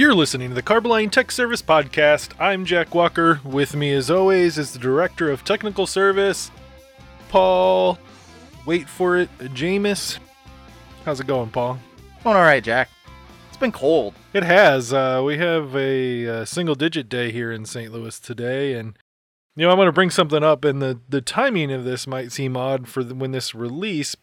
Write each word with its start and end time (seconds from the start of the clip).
You're 0.00 0.14
listening 0.14 0.48
to 0.48 0.54
the 0.54 0.62
Carboline 0.62 1.10
Tech 1.10 1.30
Service 1.30 1.60
Podcast. 1.60 2.30
I'm 2.38 2.64
Jack 2.64 2.94
Walker. 2.94 3.38
With 3.44 3.76
me, 3.76 3.92
as 3.92 4.10
always, 4.10 4.56
is 4.56 4.72
the 4.72 4.78
Director 4.78 5.30
of 5.30 5.44
Technical 5.44 5.86
Service, 5.86 6.50
Paul. 7.28 7.98
Wait 8.64 8.88
for 8.88 9.18
it, 9.18 9.28
Jameis. 9.38 10.18
How's 11.04 11.20
it 11.20 11.26
going, 11.26 11.50
Paul? 11.50 11.78
Going 12.24 12.34
all 12.34 12.42
right, 12.42 12.64
Jack. 12.64 12.88
It's 13.48 13.58
been 13.58 13.72
cold. 13.72 14.14
It 14.32 14.42
has. 14.42 14.90
Uh, 14.90 15.20
we 15.22 15.36
have 15.36 15.76
a, 15.76 16.26
uh 16.26 16.44
single 16.46 16.74
digit 16.74 17.10
day 17.10 17.30
here 17.30 17.52
in 17.52 17.66
St. 17.66 17.92
Louis 17.92 18.18
today, 18.18 18.72
and 18.72 18.96
you 19.54 19.66
know 19.66 19.70
I'm 19.70 19.76
going 19.76 19.84
to 19.84 19.92
bring 19.92 20.08
something 20.08 20.42
up, 20.42 20.64
and 20.64 20.80
the 20.80 20.98
the 21.10 21.20
timing 21.20 21.70
of 21.70 21.84
this 21.84 22.06
might 22.06 22.32
seem 22.32 22.56
odd 22.56 22.88
for 22.88 23.04
the, 23.04 23.14
when 23.14 23.32
this 23.32 23.54
release, 23.54 24.16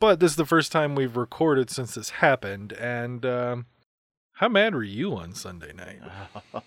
but 0.00 0.20
this 0.20 0.30
is 0.30 0.36
the 0.36 0.46
first 0.46 0.72
time 0.72 0.94
we've 0.94 1.18
recorded 1.18 1.68
since 1.68 1.96
this 1.96 2.08
happened, 2.08 2.72
and 2.72 3.26
um, 3.26 3.66
how 4.42 4.48
mad 4.48 4.74
were 4.74 4.82
you 4.82 5.14
on 5.14 5.34
Sunday 5.34 5.72
night? 5.72 6.00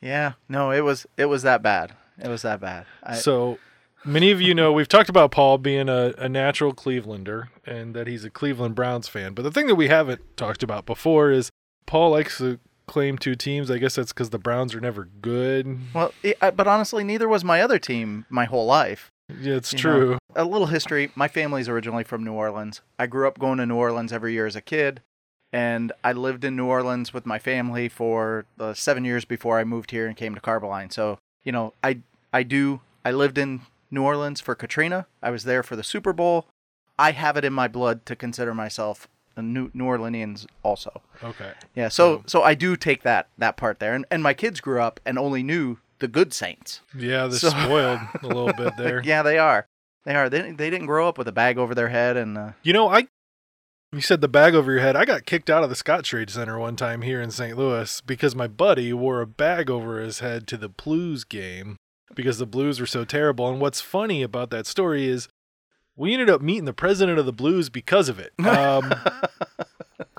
Yeah, 0.00 0.32
no, 0.50 0.70
it 0.70 0.82
was 0.82 1.06
it 1.16 1.24
was 1.24 1.44
that 1.44 1.62
bad. 1.62 1.94
It 2.22 2.28
was 2.28 2.42
that 2.42 2.60
bad. 2.60 2.84
I, 3.02 3.14
so 3.14 3.58
many 4.04 4.30
of 4.30 4.38
you 4.38 4.54
know 4.54 4.70
we've 4.70 4.86
talked 4.86 5.08
about 5.08 5.30
Paul 5.30 5.56
being 5.56 5.88
a, 5.88 6.12
a 6.18 6.28
natural 6.28 6.74
Clevelander 6.74 7.48
and 7.64 7.94
that 7.94 8.06
he's 8.06 8.22
a 8.22 8.28
Cleveland 8.28 8.74
Browns 8.74 9.08
fan. 9.08 9.32
But 9.32 9.44
the 9.44 9.50
thing 9.50 9.66
that 9.68 9.76
we 9.76 9.88
haven't 9.88 10.36
talked 10.36 10.62
about 10.62 10.84
before 10.84 11.30
is 11.30 11.48
Paul 11.86 12.10
likes 12.10 12.36
to 12.36 12.58
claim 12.86 13.16
two 13.16 13.34
teams. 13.34 13.70
I 13.70 13.78
guess 13.78 13.94
that's 13.94 14.12
because 14.12 14.28
the 14.28 14.38
Browns 14.38 14.74
are 14.74 14.80
never 14.80 15.08
good. 15.22 15.78
well, 15.94 16.12
it, 16.22 16.36
I, 16.42 16.50
but 16.50 16.66
honestly, 16.66 17.02
neither 17.02 17.26
was 17.26 17.42
my 17.42 17.62
other 17.62 17.78
team 17.78 18.26
my 18.28 18.44
whole 18.44 18.66
life. 18.66 19.10
Yeah, 19.40 19.54
it's 19.54 19.72
you 19.72 19.78
true. 19.78 20.10
know. 20.10 20.18
A 20.36 20.44
little 20.44 20.66
history. 20.66 21.12
My 21.14 21.28
family's 21.28 21.66
originally 21.70 22.04
from 22.04 22.24
New 22.24 22.34
Orleans. 22.34 22.82
I 22.98 23.06
grew 23.06 23.26
up 23.26 23.38
going 23.38 23.56
to 23.56 23.64
New 23.64 23.76
Orleans 23.76 24.12
every 24.12 24.34
year 24.34 24.44
as 24.46 24.54
a 24.54 24.60
kid, 24.60 25.00
and 25.54 25.92
I 26.02 26.12
lived 26.12 26.44
in 26.44 26.56
New 26.56 26.66
Orleans 26.66 27.14
with 27.14 27.24
my 27.24 27.38
family 27.38 27.88
for 27.88 28.44
the 28.56 28.74
seven 28.74 29.04
years 29.04 29.24
before 29.24 29.58
I 29.60 29.64
moved 29.64 29.92
here 29.92 30.06
and 30.08 30.16
came 30.16 30.34
to 30.34 30.40
Carboline. 30.40 30.90
So 30.92 31.18
you 31.44 31.52
know, 31.52 31.72
I 31.82 32.00
I 32.32 32.42
do. 32.42 32.80
I 33.04 33.12
lived 33.12 33.38
in 33.38 33.60
New 33.90 34.02
Orleans 34.02 34.40
for 34.40 34.54
Katrina. 34.54 35.06
I 35.22 35.30
was 35.30 35.44
there 35.44 35.62
for 35.62 35.76
the 35.76 35.84
Super 35.84 36.12
Bowl. 36.12 36.46
I 36.98 37.12
have 37.12 37.36
it 37.36 37.44
in 37.44 37.52
my 37.52 37.68
blood 37.68 38.04
to 38.06 38.16
consider 38.16 38.52
myself 38.54 39.06
a 39.36 39.42
New, 39.42 39.70
New 39.74 39.84
Orleanians 39.84 40.46
also. 40.62 41.02
Okay. 41.22 41.52
Yeah, 41.74 41.88
so 41.88 42.16
Um, 42.16 42.22
so 42.26 42.42
I 42.42 42.54
do 42.54 42.76
take 42.76 43.02
that 43.02 43.28
that 43.38 43.56
part 43.56 43.78
there, 43.78 43.94
and 43.94 44.04
and 44.10 44.22
my 44.22 44.34
kids 44.34 44.60
grew 44.60 44.80
up 44.80 44.98
and 45.06 45.18
only 45.18 45.42
knew 45.42 45.78
the 46.00 46.08
good 46.08 46.32
Saints. 46.34 46.80
Yeah, 46.96 47.26
they're 47.28 47.38
So- 47.38 47.50
spoiled 47.50 48.00
a 48.22 48.26
little 48.26 48.52
bit 48.52 48.76
there. 48.78 49.00
Yeah, 49.04 49.22
they 49.22 49.38
are. 49.38 49.66
They 50.04 50.14
are. 50.14 50.28
They 50.28 50.38
didn't- 50.42 50.56
they 50.58 50.70
didn't 50.70 50.86
grow 50.86 51.08
up 51.08 51.16
with 51.18 51.28
a 51.28 51.32
bag 51.32 51.58
over 51.58 51.74
their 51.74 51.88
head, 51.90 52.16
and 52.16 52.36
uh, 52.38 52.50
You 52.62 52.72
know, 52.72 52.88
I 52.88 53.06
you 53.94 54.00
said 54.00 54.20
the 54.20 54.28
bag 54.28 54.54
over 54.54 54.72
your 54.72 54.80
head. 54.80 54.96
I 54.96 55.04
got 55.04 55.26
kicked 55.26 55.48
out 55.48 55.62
of 55.62 55.70
the 55.70 55.76
Scottrade 55.76 56.30
Center 56.30 56.58
one 56.58 56.76
time 56.76 57.02
here 57.02 57.20
in 57.20 57.30
St. 57.30 57.56
Louis 57.56 58.00
because 58.00 58.34
my 58.34 58.46
buddy 58.46 58.92
wore 58.92 59.20
a 59.20 59.26
bag 59.26 59.70
over 59.70 60.00
his 60.00 60.18
head 60.18 60.46
to 60.48 60.56
the 60.56 60.68
Blues 60.68 61.24
game 61.24 61.76
because 62.14 62.38
the 62.38 62.46
Blues 62.46 62.80
were 62.80 62.86
so 62.86 63.04
terrible. 63.04 63.48
And 63.48 63.60
what's 63.60 63.80
funny 63.80 64.22
about 64.22 64.50
that 64.50 64.66
story 64.66 65.06
is 65.08 65.28
we 65.96 66.12
ended 66.12 66.30
up 66.30 66.42
meeting 66.42 66.64
the 66.64 66.72
president 66.72 67.18
of 67.18 67.26
the 67.26 67.32
Blues 67.32 67.68
because 67.68 68.08
of 68.08 68.18
it. 68.18 68.32
Um, 68.44 68.94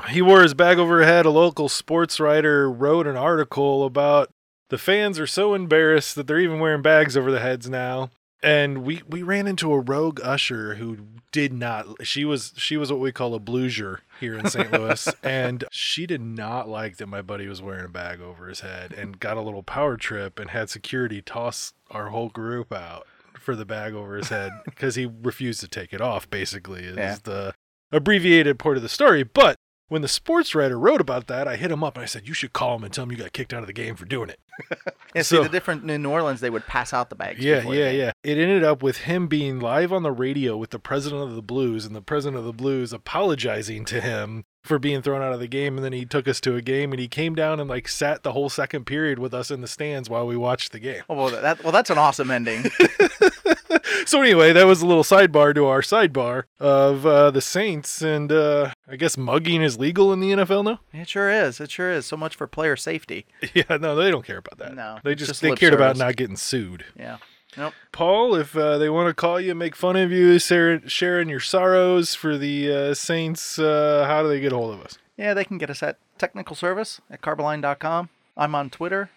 he 0.10 0.22
wore 0.22 0.42
his 0.42 0.54
bag 0.54 0.78
over 0.78 1.00
his 1.00 1.08
head. 1.08 1.26
A 1.26 1.30
local 1.30 1.68
sports 1.68 2.20
writer 2.20 2.70
wrote 2.70 3.08
an 3.08 3.16
article 3.16 3.86
about 3.86 4.30
the 4.70 4.78
fans 4.78 5.20
are 5.20 5.28
so 5.28 5.54
embarrassed 5.54 6.16
that 6.16 6.28
they're 6.28 6.40
even 6.40 6.60
wearing 6.60 6.82
bags 6.82 7.18
over 7.18 7.32
their 7.32 7.42
heads 7.42 7.70
now. 7.70 8.10
And 8.46 8.84
we, 8.84 9.02
we 9.10 9.24
ran 9.24 9.48
into 9.48 9.72
a 9.74 9.80
rogue 9.80 10.20
usher 10.24 10.76
who 10.76 10.98
did 11.32 11.52
not 11.52 11.86
she 12.06 12.24
was 12.24 12.54
she 12.56 12.78
was 12.78 12.90
what 12.90 13.02
we 13.02 13.12
call 13.12 13.36
a 13.36 13.40
bluesier 13.42 13.98
here 14.22 14.38
in 14.38 14.48
St. 14.50 14.72
Louis 14.72 15.06
and 15.24 15.66
she 15.70 16.06
did 16.06 16.22
not 16.22 16.70
like 16.70 16.96
that 16.96 17.08
my 17.08 17.22
buddy 17.22 17.46
was 17.48 17.62
wearing 17.62 17.84
a 17.84 17.90
bag 17.90 18.22
over 18.22 18.48
his 18.48 18.62
head 18.62 18.94
and 18.94 19.20
got 19.20 19.36
a 19.36 19.42
little 19.42 19.62
power 19.64 19.98
trip 19.98 20.40
and 20.40 20.52
had 20.52 20.70
security 20.70 21.22
toss 21.22 21.74
our 21.92 22.08
whole 22.12 22.30
group 22.30 22.72
out 22.72 23.06
for 23.38 23.54
the 23.54 23.66
bag 23.66 23.94
over 23.94 24.16
his 24.16 24.30
head 24.30 24.50
because 24.66 24.96
he 24.96 25.06
refused 25.24 25.60
to 25.60 25.68
take 25.68 25.92
it 25.92 26.00
off 26.00 26.30
basically 26.30 26.86
is 26.86 26.96
Yeah. 26.96 27.18
the 27.24 27.54
abbreviated 27.92 28.58
part 28.58 28.78
of 28.78 28.84
the 28.84 28.88
story 28.88 29.24
but 29.24 29.58
when 29.88 30.02
the 30.02 30.08
sports 30.08 30.56
writer 30.56 30.78
wrote 30.80 31.02
about 31.02 31.28
that 31.28 31.48
I 31.48 31.56
hit 31.56 31.72
him 31.72 31.84
up 31.84 31.96
and 31.96 32.04
I 32.04 32.06
said 32.06 32.28
you 32.28 32.34
should 32.34 32.54
call 32.54 32.76
him 32.76 32.84
and 32.84 32.94
tell 32.94 33.04
him 33.04 33.12
you 33.12 33.18
got 33.18 33.34
kicked 33.34 33.54
out 33.54 33.62
of 33.62 33.68
the 33.68 33.74
game 33.74 33.96
for 33.96 34.06
doing 34.06 34.30
it 34.30 34.40
yeah. 35.16 35.22
See, 35.22 35.36
So- 35.36 35.44
the 35.44 35.50
different 35.50 35.90
in 35.90 36.02
New 36.02 36.10
Orleans, 36.12 36.40
they 36.42 36.50
would 36.50 36.66
pass 36.66 36.94
out 36.94 37.10
the 37.10 37.16
bags. 37.16 37.40
yeah, 37.44 37.62
yeah, 37.70 37.90
yeah. 37.92 38.12
It 38.24 38.38
ended 38.38 38.64
up 38.64 38.82
with 38.82 39.00
him 39.00 39.28
being 39.28 39.60
live 39.60 39.92
on 39.92 40.04
the 40.04 40.12
radio 40.12 40.56
with 40.58 40.70
the 40.70 40.80
president 40.80 41.24
of 41.24 41.36
the 41.36 41.42
Blues 41.42 41.86
and 41.86 41.96
the 41.96 42.02
president 42.02 42.38
of 42.40 42.46
the 42.46 42.54
Blues 42.54 42.94
apologizing 42.94 43.84
to 43.86 44.00
him 44.02 44.46
for 44.66 44.80
being 44.80 45.02
thrown 45.02 45.22
out 45.22 45.34
of 45.34 45.40
the 45.40 45.48
game. 45.48 45.78
And 45.78 45.86
then 45.86 45.94
he 45.94 46.06
took 46.06 46.28
us 46.28 46.42
to 46.42 46.56
a 46.56 46.62
game 46.62 46.92
and 46.92 47.00
he 47.00 47.08
came 47.08 47.36
down 47.36 47.60
and 47.60 47.70
like 47.70 47.88
sat 47.88 48.24
the 48.24 48.34
whole 48.34 48.50
second 48.50 48.86
period 48.86 49.20
with 49.20 49.34
us 49.34 49.52
in 49.52 49.62
the 49.62 49.68
stands 49.68 50.10
while 50.10 50.28
we 50.28 50.36
watched 50.36 50.72
the 50.72 50.80
game. 50.80 51.04
Oh, 51.10 51.16
well, 51.16 51.30
that 51.30 51.64
well, 51.64 51.72
that's 51.72 51.90
an 51.90 51.98
awesome 51.98 52.32
ending. 52.32 52.66
so 54.06 54.22
anyway, 54.22 54.54
that 54.54 54.66
was 54.66 54.82
a 54.82 54.86
little 54.86 55.04
sidebar 55.04 55.54
to 55.56 55.66
our 55.66 55.82
sidebar 55.82 56.44
of 56.60 57.06
uh, 57.06 57.32
the 57.32 57.42
Saints. 57.42 58.02
And 58.02 58.32
uh, 58.32 58.72
I 58.88 58.96
guess 58.96 59.18
mugging 59.18 59.62
is 59.62 59.78
legal 59.78 60.12
in 60.12 60.20
the 60.20 60.32
NFL 60.32 60.64
now. 60.66 60.80
it 60.94 61.08
sure 61.08 61.30
is. 61.30 61.60
It 61.60 61.72
sure 61.72 61.92
is. 61.92 62.06
So 62.06 62.18
much 62.18 62.36
for 62.36 62.48
player 62.48 62.76
safety. 62.76 63.26
Yeah, 63.54 63.78
no, 63.78 63.96
they 63.96 64.12
don't 64.12 64.26
care 64.26 64.40
about 64.40 64.58
that. 64.58 64.76
No, 64.76 65.00
they 65.04 65.16
just, 65.16 65.30
just 65.30 65.42
they 65.42 65.56
cared 65.56 65.74
about 65.74 65.96
not 65.96 66.18
getting 66.18 66.36
sued. 66.36 66.84
Yeah. 66.98 67.18
Nope. 67.58 67.74
Paul, 67.92 68.36
if 68.36 68.56
uh, 68.56 68.78
they 68.78 68.90
want 68.90 69.08
to 69.08 69.14
call 69.14 69.40
you, 69.40 69.56
make 69.56 69.76
fun 69.76 69.96
of 69.96 70.12
you, 70.12 70.38
sharing 70.40 71.30
your 71.30 71.40
sorrows 71.40 72.14
for 72.14 72.38
the 72.38 72.72
uh, 72.72 72.94
Saints, 72.94 73.58
uh, 73.58 74.06
how 74.08 74.24
do 74.24 74.30
they 74.30 74.40
get 74.40 74.52
a 74.52 74.56
hold 74.56 74.74
of 74.74 74.82
us? 74.82 74.98
Yeah, 75.18 75.34
they 75.34 75.46
can 75.46 75.58
get 75.58 75.70
us 75.70 75.82
at 75.82 75.98
technical 76.18 76.56
service 76.56 77.00
at 77.10 77.22
carboline.com. 77.22 78.10
I'm 78.36 78.56
on 78.56 78.70
Twitter 78.70 79.10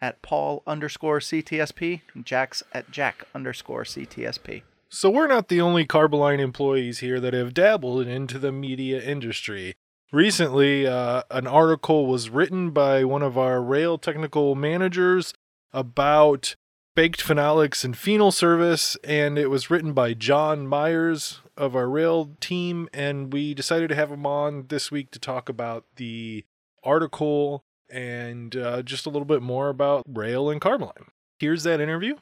at 0.00 0.20
Paul 0.22 0.62
underscore 0.66 1.20
CTSP. 1.20 2.00
and 2.14 2.26
Jack's 2.26 2.62
at 2.72 2.90
Jack 2.90 3.24
underscore 3.34 3.84
CTSP. 3.84 4.62
So 4.88 5.10
we're 5.10 5.26
not 5.26 5.48
the 5.48 5.60
only 5.60 5.84
Carboline 5.86 6.40
employees 6.40 7.00
here 7.00 7.18
that 7.20 7.34
have 7.34 7.54
dabbled 7.54 8.06
into 8.06 8.38
the 8.38 8.52
media 8.52 9.02
industry. 9.02 9.74
Recently, 10.12 10.86
uh, 10.86 11.24
an 11.30 11.48
article 11.48 12.06
was 12.06 12.30
written 12.30 12.70
by 12.70 13.02
one 13.02 13.22
of 13.22 13.36
our 13.36 13.60
rail 13.60 13.98
technical 13.98 14.54
managers 14.54 15.34
about 15.72 16.54
baked 16.94 17.26
phenolics 17.26 17.84
and 17.84 17.96
phenol 17.96 18.30
service, 18.30 18.96
and 19.02 19.38
it 19.38 19.48
was 19.48 19.70
written 19.70 19.92
by 19.92 20.14
John 20.14 20.66
Myers 20.66 21.40
of 21.56 21.74
our 21.74 21.88
rail 21.88 22.30
team, 22.40 22.88
and 22.92 23.32
we 23.32 23.54
decided 23.54 23.88
to 23.88 23.94
have 23.94 24.10
him 24.10 24.26
on 24.26 24.66
this 24.68 24.90
week 24.90 25.10
to 25.12 25.18
talk 25.18 25.48
about 25.48 25.84
the 25.96 26.44
article 26.82 27.64
and 27.90 28.56
uh, 28.56 28.82
just 28.82 29.06
a 29.06 29.10
little 29.10 29.26
bit 29.26 29.42
more 29.42 29.68
about 29.68 30.04
rail 30.08 30.50
and 30.50 30.60
Carboline. 30.60 31.08
Here's 31.38 31.64
that 31.64 31.80
interview. 31.80 32.16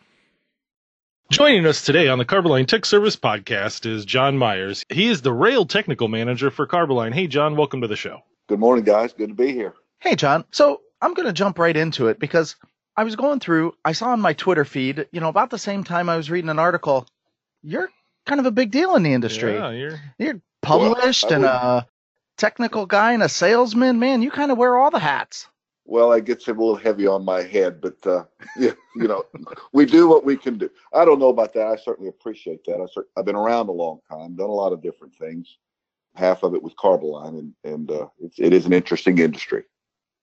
Joining 1.31 1.67
us 1.67 1.83
today 1.83 2.09
on 2.09 2.19
the 2.19 2.25
Carboline 2.25 2.67
Tech 2.67 2.85
Service 2.85 3.17
podcast 3.17 3.87
is 3.87 4.05
John 4.05 4.37
Myers. 4.37 4.85
He 4.91 5.09
is 5.09 5.23
the 5.23 5.33
rail 5.33 5.65
technical 5.65 6.09
manager 6.09 6.51
for 6.51 6.67
Carboline. 6.67 7.13
Hey, 7.13 7.27
John, 7.27 7.57
welcome 7.57 7.81
to 7.81 7.89
the 7.89 7.97
show. 7.97 8.21
Good 8.49 8.59
morning, 8.59 8.85
guys. 8.85 9.13
Good 9.13 9.29
to 9.29 9.35
be 9.35 9.53
here. 9.53 9.75
Hey, 9.99 10.15
John. 10.15 10.45
So 10.51 10.83
I'm 11.01 11.15
going 11.15 11.27
to 11.27 11.33
jump 11.33 11.59
right 11.59 11.77
into 11.77 12.09
it 12.09 12.19
because 12.19 12.57
I 12.97 13.05
was 13.05 13.17
going 13.17 13.41
through, 13.41 13.75
I 13.85 13.93
saw 13.93 14.09
on 14.09 14.21
my 14.21 14.35
Twitter 14.35 14.65
feed, 14.65 15.07
you 15.13 15.21
know, 15.21 15.29
about 15.29 15.51
the 15.51 15.59
same 15.59 15.85
time 15.85 16.09
I 16.09 16.17
was 16.17 16.31
reading 16.31 16.51
an 16.51 16.59
article, 16.59 17.07
you're 17.63 17.91
kind 18.27 18.41
of 18.41 18.47
a 18.47 18.51
big 18.51 18.71
deal 18.71 18.95
in 18.97 19.03
the 19.03 19.13
industry. 19.13 19.55
Yeah, 19.55 19.71
you're 19.71 20.01
You're 20.19 20.41
published 20.61 21.31
I 21.31 21.37
and 21.37 21.45
a 21.45 21.87
technical 22.37 22.87
guy 22.87 23.13
and 23.13 23.23
a 23.23 23.29
salesman. 23.29 23.99
Man, 23.99 24.23
you 24.23 24.31
kind 24.31 24.51
of 24.51 24.59
wear 24.59 24.77
all 24.77 24.91
the 24.91 24.99
hats. 24.99 25.49
Well, 25.85 26.13
it 26.13 26.27
gets 26.27 26.47
a 26.47 26.53
little 26.53 26.77
heavy 26.77 27.07
on 27.07 27.25
my 27.25 27.43
head, 27.43 27.81
but 27.81 28.07
uh, 28.07 28.25
yeah, 28.57 28.73
you 28.95 29.09
know, 29.09 29.25
we 29.73 29.87
do 29.87 30.09
what 30.09 30.25
we 30.25 30.37
can 30.37 30.59
do. 30.59 30.71
I 30.93 31.05
don't 31.05 31.19
know 31.19 31.29
about 31.29 31.55
that. 31.55 31.67
I 31.67 31.77
certainly 31.77 32.09
appreciate 32.09 32.65
that. 32.67 32.81
I 32.81 32.87
cer- 32.93 33.09
I've 33.17 33.25
been 33.25 33.37
around 33.37 33.69
a 33.69 33.73
long 33.73 34.01
time, 34.09 34.37
done 34.37 34.51
a 34.51 34.53
lot 34.53 34.73
of 34.73 34.83
different 34.83 35.15
things. 35.15 35.59
Half 36.15 36.43
of 36.43 36.55
it 36.55 36.63
with 36.63 36.77
Carboline, 36.77 37.39
and 37.39 37.55
and 37.65 37.91
uh, 37.91 38.09
it's, 38.21 38.39
it 38.39 38.53
is 38.53 38.67
an 38.67 38.75
interesting 38.75 39.19
industry. 39.19 39.65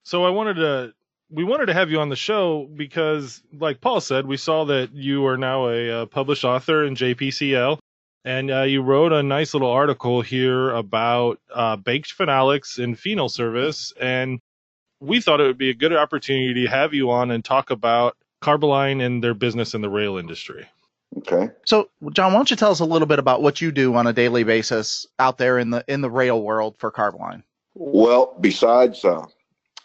So 0.03 0.23
I 0.23 0.29
wanted 0.29 0.55
to 0.55 0.93
we 1.29 1.43
wanted 1.43 1.67
to 1.67 1.73
have 1.73 1.91
you 1.91 1.99
on 1.99 2.09
the 2.09 2.15
show 2.15 2.67
because 2.75 3.41
like 3.57 3.81
Paul 3.81 4.01
said, 4.01 4.25
we 4.25 4.37
saw 4.37 4.65
that 4.65 4.93
you 4.93 5.25
are 5.27 5.37
now 5.37 5.69
a, 5.69 6.03
uh 6.03 6.05
published 6.05 6.43
author 6.43 6.85
in 6.85 6.95
JPCL 6.95 7.79
and 8.25 8.51
uh, 8.51 8.61
you 8.63 8.81
wrote 8.81 9.13
a 9.13 9.23
nice 9.23 9.53
little 9.53 9.71
article 9.71 10.21
here 10.21 10.71
about 10.71 11.39
uh, 11.53 11.77
baked 11.77 12.17
phenolics 12.17 12.83
and 12.83 12.99
phenol 12.99 13.29
service 13.29 13.93
and 13.99 14.39
we 14.99 15.21
thought 15.21 15.39
it 15.39 15.47
would 15.47 15.57
be 15.57 15.69
a 15.69 15.75
good 15.75 15.93
opportunity 15.93 16.65
to 16.65 16.69
have 16.69 16.93
you 16.93 17.11
on 17.11 17.31
and 17.31 17.43
talk 17.43 17.69
about 17.69 18.17
Carboline 18.41 19.01
and 19.05 19.23
their 19.23 19.33
business 19.33 19.73
in 19.73 19.81
the 19.81 19.89
rail 19.89 20.17
industry. 20.17 20.67
Okay. 21.17 21.49
So, 21.65 21.89
John, 22.13 22.33
why 22.33 22.39
don't 22.39 22.51
you 22.51 22.57
tell 22.57 22.71
us 22.71 22.79
a 22.79 22.85
little 22.85 23.07
bit 23.07 23.19
about 23.19 23.41
what 23.41 23.61
you 23.61 23.71
do 23.71 23.95
on 23.95 24.07
a 24.07 24.13
daily 24.13 24.43
basis 24.43 25.07
out 25.17 25.37
there 25.37 25.57
in 25.57 25.71
the 25.71 25.83
in 25.87 26.01
the 26.01 26.09
rail 26.09 26.41
world 26.41 26.75
for 26.77 26.91
Carboline? 26.91 27.43
Well, 27.73 28.35
besides 28.39 29.03
uh, 29.03 29.25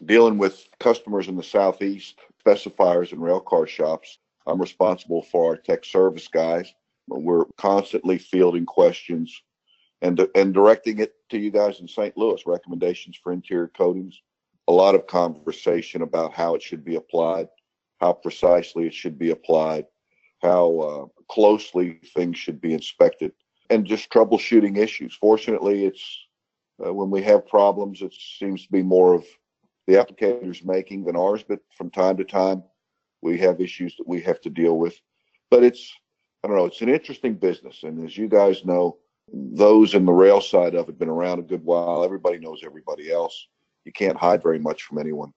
dealing 0.06 0.38
with 0.38 0.68
customers 0.80 1.28
in 1.28 1.36
the 1.36 1.42
southeast, 1.42 2.18
specifiers 2.44 3.12
and 3.12 3.22
rail 3.22 3.40
car 3.40 3.66
shops, 3.66 4.18
I'm 4.46 4.60
responsible 4.60 5.22
for 5.22 5.50
our 5.50 5.56
tech 5.56 5.84
service 5.84 6.28
guys. 6.28 6.72
We're 7.08 7.44
constantly 7.56 8.18
fielding 8.18 8.66
questions 8.66 9.42
and 10.02 10.26
and 10.34 10.52
directing 10.52 10.98
it 10.98 11.14
to 11.30 11.38
you 11.38 11.50
guys 11.50 11.80
in 11.80 11.88
St. 11.88 12.16
Louis. 12.16 12.46
Recommendations 12.46 13.18
for 13.22 13.32
interior 13.32 13.68
coatings, 13.68 14.20
a 14.68 14.72
lot 14.72 14.94
of 14.94 15.06
conversation 15.06 16.02
about 16.02 16.32
how 16.32 16.54
it 16.54 16.62
should 16.62 16.84
be 16.84 16.96
applied, 16.96 17.48
how 18.00 18.12
precisely 18.12 18.86
it 18.86 18.94
should 18.94 19.18
be 19.18 19.30
applied, 19.30 19.86
how 20.42 20.78
uh, 20.80 21.22
closely 21.30 22.00
things 22.14 22.38
should 22.38 22.60
be 22.60 22.74
inspected, 22.74 23.32
and 23.70 23.86
just 23.86 24.10
troubleshooting 24.10 24.76
issues. 24.76 25.14
Fortunately, 25.14 25.84
it's 25.84 26.26
uh, 26.84 26.92
when 26.92 27.10
we 27.10 27.22
have 27.22 27.46
problems, 27.46 28.02
it 28.02 28.12
seems 28.38 28.64
to 28.64 28.72
be 28.72 28.82
more 28.82 29.14
of 29.14 29.24
the 29.86 29.94
applicator 29.94 30.50
is 30.50 30.64
making 30.64 31.04
than 31.04 31.16
ours, 31.16 31.44
but 31.46 31.60
from 31.76 31.90
time 31.90 32.16
to 32.16 32.24
time, 32.24 32.62
we 33.22 33.38
have 33.38 33.60
issues 33.60 33.96
that 33.96 34.08
we 34.08 34.20
have 34.22 34.40
to 34.42 34.50
deal 34.50 34.78
with. 34.78 34.98
But 35.50 35.64
it's, 35.64 35.92
I 36.42 36.48
don't 36.48 36.56
know, 36.56 36.66
it's 36.66 36.80
an 36.80 36.88
interesting 36.88 37.34
business. 37.34 37.82
And 37.82 38.04
as 38.04 38.16
you 38.16 38.28
guys 38.28 38.64
know, 38.64 38.98
those 39.32 39.94
in 39.94 40.04
the 40.04 40.12
rail 40.12 40.40
side 40.40 40.74
of 40.74 40.84
it 40.88 40.92
have 40.92 40.98
been 40.98 41.08
around 41.08 41.38
a 41.38 41.42
good 41.42 41.64
while. 41.64 42.04
Everybody 42.04 42.38
knows 42.38 42.60
everybody 42.64 43.10
else. 43.10 43.48
You 43.84 43.92
can't 43.92 44.16
hide 44.16 44.42
very 44.42 44.58
much 44.58 44.82
from 44.82 44.98
anyone. 44.98 45.32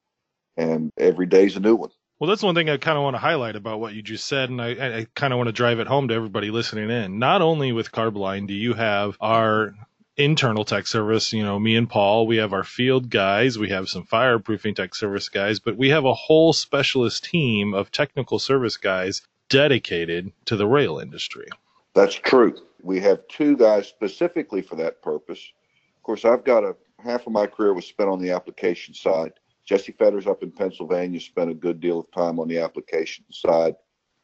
And 0.57 0.91
every 0.97 1.25
day's 1.25 1.55
a 1.55 1.59
new 1.59 1.75
one. 1.75 1.91
Well, 2.19 2.27
that's 2.27 2.41
one 2.41 2.55
thing 2.55 2.69
I 2.69 2.77
kind 2.77 2.97
of 2.97 3.03
want 3.03 3.13
to 3.13 3.19
highlight 3.19 3.55
about 3.55 3.79
what 3.79 3.93
you 3.93 4.01
just 4.01 4.25
said, 4.25 4.50
and 4.50 4.59
I, 4.59 4.69
I 4.71 5.07
kind 5.13 5.33
of 5.33 5.38
want 5.38 5.47
to 5.47 5.53
drive 5.53 5.79
it 5.79 5.85
home 5.85 6.07
to 6.07 6.15
everybody 6.15 6.50
listening 6.50 6.89
in. 6.89 7.19
Not 7.19 7.43
only 7.43 7.71
with 7.71 7.91
Carboline 7.91 8.47
do 8.47 8.55
you 8.55 8.73
have 8.73 9.17
our 9.21 9.75
internal 10.17 10.65
tech 10.65 10.87
service, 10.87 11.31
you 11.31 11.43
know, 11.43 11.59
me 11.59 11.75
and 11.75 11.89
Paul, 11.89 12.25
we 12.25 12.37
have 12.37 12.53
our 12.53 12.63
field 12.63 13.09
guys, 13.09 13.59
we 13.59 13.69
have 13.69 13.87
some 13.87 14.05
fireproofing 14.05 14.75
tech 14.75 14.95
service 14.95 15.29
guys, 15.29 15.59
but 15.59 15.77
we 15.77 15.89
have 15.89 16.05
a 16.05 16.13
whole 16.13 16.53
specialist 16.53 17.23
team 17.23 17.73
of 17.73 17.91
technical 17.91 18.39
service 18.39 18.77
guys 18.77 19.21
dedicated 19.49 20.31
to 20.45 20.55
the 20.55 20.67
rail 20.67 20.99
industry. 20.99 21.47
That's 21.93 22.15
true. 22.15 22.55
We 22.81 22.99
have 23.01 23.27
two 23.27 23.55
guys 23.55 23.87
specifically 23.87 24.61
for 24.61 24.75
that 24.75 25.01
purpose. 25.01 25.51
Of 25.95 26.03
course, 26.03 26.25
I've 26.25 26.43
got 26.43 26.63
a 26.63 26.75
half 27.03 27.27
of 27.27 27.33
my 27.33 27.47
career 27.47 27.73
was 27.73 27.85
spent 27.85 28.09
on 28.09 28.19
the 28.19 28.31
application 28.31 28.93
side. 28.93 29.33
Jesse 29.65 29.91
Fetters 29.91 30.27
up 30.27 30.43
in 30.43 30.51
Pennsylvania 30.51 31.19
spent 31.19 31.51
a 31.51 31.55
good 31.55 31.79
deal 31.79 31.99
of 31.99 32.11
time 32.11 32.39
on 32.39 32.47
the 32.47 32.59
application 32.59 33.25
side 33.31 33.75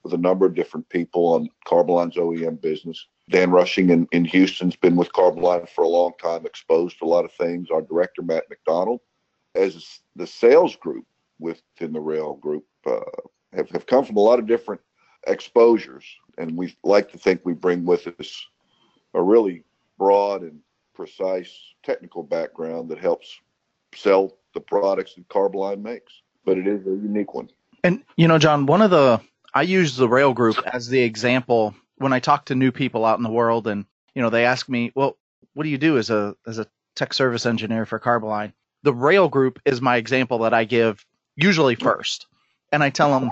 with 0.03 0.13
a 0.13 0.17
number 0.17 0.45
of 0.45 0.55
different 0.55 0.87
people 0.89 1.33
on 1.33 1.49
Carboline's 1.67 2.17
OEM 2.17 2.61
business. 2.61 3.07
Dan 3.29 3.51
Rushing 3.51 3.89
in, 3.89 4.07
in 4.11 4.25
Houston's 4.25 4.75
been 4.75 4.95
with 4.95 5.13
Carboline 5.13 5.67
for 5.69 5.83
a 5.83 5.87
long 5.87 6.11
time, 6.21 6.45
exposed 6.45 6.99
to 6.99 7.05
a 7.05 7.07
lot 7.07 7.25
of 7.25 7.31
things. 7.33 7.69
Our 7.71 7.81
director, 7.81 8.21
Matt 8.21 8.49
McDonald, 8.49 8.99
as 9.55 9.99
the 10.15 10.27
sales 10.27 10.75
group 10.75 11.05
within 11.39 11.93
the 11.93 12.01
rail 12.01 12.35
group, 12.35 12.65
uh, 12.85 12.99
have, 13.53 13.69
have 13.69 13.85
come 13.85 14.03
from 14.03 14.17
a 14.17 14.21
lot 14.21 14.39
of 14.39 14.47
different 14.47 14.81
exposures. 15.27 16.05
And 16.37 16.57
we 16.57 16.75
like 16.83 17.11
to 17.11 17.17
think 17.17 17.41
we 17.43 17.53
bring 17.53 17.85
with 17.85 18.07
us 18.19 18.45
a 19.13 19.21
really 19.21 19.63
broad 19.97 20.41
and 20.41 20.59
precise 20.93 21.51
technical 21.83 22.23
background 22.23 22.89
that 22.89 22.99
helps 22.99 23.39
sell 23.95 24.37
the 24.53 24.59
products 24.59 25.15
that 25.15 25.27
Carboline 25.29 25.81
makes. 25.81 26.11
But 26.45 26.57
it 26.57 26.67
is 26.67 26.85
a 26.85 26.89
unique 26.89 27.33
one. 27.33 27.49
And, 27.83 28.03
you 28.17 28.27
know, 28.27 28.37
John, 28.37 28.65
one 28.65 28.81
of 28.81 28.91
the, 28.91 29.21
I 29.53 29.61
use 29.61 29.95
the 29.95 30.09
rail 30.09 30.33
group 30.33 30.57
as 30.73 30.87
the 30.87 31.01
example 31.01 31.73
when 31.97 32.13
I 32.13 32.19
talk 32.19 32.45
to 32.45 32.55
new 32.55 32.71
people 32.71 33.05
out 33.05 33.17
in 33.17 33.23
the 33.23 33.29
world 33.29 33.67
and, 33.67 33.85
you 34.13 34.21
know, 34.21 34.29
they 34.29 34.45
ask 34.45 34.67
me, 34.67 34.91
well, 34.95 35.17
what 35.53 35.63
do 35.63 35.69
you 35.69 35.77
do 35.77 35.97
as 35.97 36.09
a, 36.09 36.35
as 36.47 36.59
a 36.59 36.67
tech 36.95 37.13
service 37.13 37.45
engineer 37.45 37.85
for 37.85 37.99
Carboline? 37.99 38.53
The 38.83 38.93
rail 38.93 39.29
group 39.29 39.59
is 39.65 39.81
my 39.81 39.97
example 39.97 40.39
that 40.39 40.53
I 40.53 40.65
give 40.65 41.05
usually 41.35 41.75
first. 41.75 42.27
And 42.71 42.83
I 42.83 42.89
tell 42.89 43.19
them, 43.19 43.31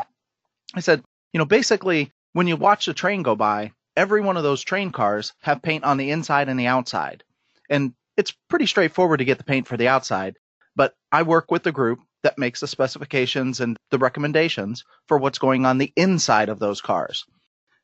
I 0.74 0.80
said, 0.80 1.04
you 1.34 1.40
know, 1.40 1.46
basically 1.46 2.12
when 2.34 2.48
you 2.48 2.56
watch 2.56 2.86
the 2.86 2.94
train 2.94 3.24
go 3.24 3.36
by, 3.36 3.74
every 3.96 4.22
one 4.22 4.38
of 4.38 4.44
those 4.44 4.64
train 4.64 4.92
cars 4.92 5.34
have 5.42 5.62
paint 5.62 5.84
on 5.84 5.98
the 5.98 6.12
inside 6.12 6.48
and 6.48 6.60
the 6.60 6.68
outside. 6.68 7.24
And 7.70 7.94
it's 8.18 8.34
pretty 8.50 8.66
straightforward 8.66 9.20
to 9.20 9.26
get 9.26 9.38
the 9.38 9.44
paint 9.44 9.68
for 9.68 9.78
the 9.78 9.88
outside, 9.88 10.38
but 10.76 10.94
I 11.12 11.24
work 11.24 11.52
with 11.52 11.64
the 11.64 11.72
group 11.72 12.00
that 12.24 12.38
makes 12.38 12.60
the 12.60 12.68
specifications 12.68 13.60
and 13.60 13.78
the 13.90 13.98
recommendations 13.98 14.84
for 15.08 15.18
what's 15.18 15.40
going 15.40 15.66
on 15.66 15.78
the 15.78 15.92
inside 15.96 16.50
of 16.50 16.60
those 16.60 16.82
cars. 16.82 17.26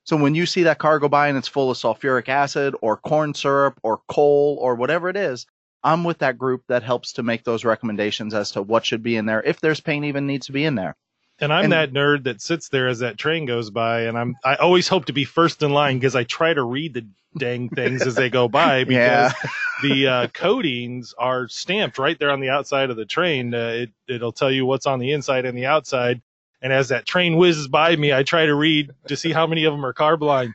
So 0.08 0.16
when 0.16 0.36
you 0.36 0.46
see 0.46 0.64
that 0.64 0.80
car 0.80 1.00
go 1.00 1.10
by 1.10 1.28
and 1.28 1.38
it's 1.38 1.50
full 1.50 1.70
of 1.70 1.76
sulfuric 1.76 2.30
acid 2.30 2.74
or 2.80 2.96
corn 2.96 3.34
syrup 3.34 3.78
or 3.84 4.00
coal 4.08 4.58
or 4.62 4.76
whatever 4.76 5.10
it 5.10 5.18
is, 5.18 5.46
I'm 5.84 6.06
with 6.06 6.20
that 6.20 6.38
group 6.38 6.64
that 6.70 6.82
helps 6.82 7.12
to 7.14 7.24
make 7.24 7.44
those 7.44 7.66
recommendations 7.66 8.34
as 8.34 8.52
to 8.52 8.62
what 8.62 8.86
should 8.86 9.04
be 9.04 9.18
in 9.18 9.26
there, 9.26 9.44
if 9.44 9.60
there's 9.60 9.82
paint 9.82 10.06
even 10.06 10.26
needs 10.26 10.46
to 10.46 10.54
be 10.54 10.64
in 10.64 10.76
there. 10.76 10.96
And 11.40 11.52
I'm 11.52 11.66
and, 11.66 11.74
that 11.74 11.92
nerd 11.92 12.24
that 12.24 12.42
sits 12.42 12.70
there 12.70 12.88
as 12.88 13.00
that 13.00 13.18
train 13.18 13.46
goes 13.46 13.70
by, 13.70 14.04
and 14.04 14.18
I'm 14.18 14.36
I 14.46 14.56
always 14.56 14.88
hope 14.88 15.06
to 15.06 15.14
be 15.14 15.26
first 15.26 15.62
in 15.62 15.72
line 15.72 15.98
because 16.00 16.16
I 16.16 16.24
try 16.24 16.54
to 16.54 16.64
read 16.64 16.94
the 16.94 17.06
dang 17.38 17.68
things 17.70 18.02
as 18.02 18.16
they 18.16 18.30
go 18.30 18.48
by 18.48 18.84
because 18.86 19.34
yeah. 19.44 19.50
the 19.84 20.08
uh, 20.08 20.28
coatings 20.30 21.14
are 21.20 21.50
stamped 21.50 22.00
right 22.00 22.18
there 22.18 22.32
on 22.32 22.40
the 22.40 22.50
outside 22.50 22.90
of 22.90 22.96
the 22.96 23.06
train. 23.06 23.54
Uh, 23.54 23.68
it 23.68 23.92
it'll 24.08 24.32
tell 24.32 24.52
you 24.52 24.66
what's 24.66 24.88
on 24.88 25.00
the 25.00 25.12
inside 25.12 25.46
and 25.46 25.58
the 25.58 25.66
outside, 25.66 26.22
and 26.62 26.74
as 26.74 26.90
that 26.90 27.06
train 27.06 27.38
whizzes 27.38 27.68
by 27.68 27.96
me, 27.96 28.14
I 28.14 28.24
try 28.24 28.46
to 28.46 28.56
read 28.56 28.92
to 29.08 29.16
see 29.16 29.32
how 29.32 29.48
many 29.48 29.66
of 29.66 29.74
them 29.74 29.86
are 29.86 29.94
Carboline. 29.94 30.54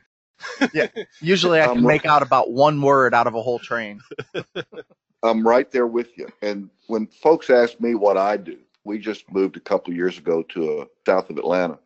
yeah. 0.73 0.87
Usually 1.21 1.61
I 1.61 1.67
can 1.67 1.83
make 1.83 2.05
out 2.05 2.21
about 2.21 2.51
one 2.51 2.81
word 2.81 3.13
out 3.13 3.27
of 3.27 3.35
a 3.35 3.41
whole 3.41 3.59
train. 3.59 4.01
I'm 5.23 5.47
right 5.47 5.71
there 5.71 5.87
with 5.87 6.17
you. 6.17 6.27
And 6.41 6.69
when 6.87 7.07
folks 7.07 7.49
ask 7.49 7.79
me 7.79 7.95
what 7.95 8.17
I 8.17 8.35
do, 8.35 8.57
we 8.83 8.99
just 8.99 9.31
moved 9.31 9.55
a 9.55 9.61
couple 9.61 9.93
years 9.93 10.17
ago 10.17 10.43
to 10.49 10.79
uh, 10.79 10.85
south 11.05 11.29
of 11.29 11.37
Atlanta. 11.37 11.79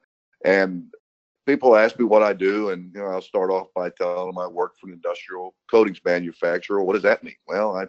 And 0.44 0.88
people 1.46 1.76
ask 1.76 2.00
me 2.00 2.06
what 2.06 2.24
I 2.24 2.34
do, 2.34 2.72
and 2.72 2.92
you 2.94 3.02
know, 3.02 3.08
I'll 3.08 3.22
start 3.22 3.52
off 3.52 3.68
by 3.76 3.90
telling 3.90 4.28
them 4.28 4.38
I 4.40 4.48
work 4.48 4.74
for 4.80 4.88
an 4.88 4.94
industrial 4.94 5.54
coatings 5.70 6.02
manufacturer. 6.04 6.84
What 6.84 6.94
does 6.94 7.04
that 7.04 7.24
mean? 7.24 7.36
Well, 7.48 7.76
I 7.76 7.86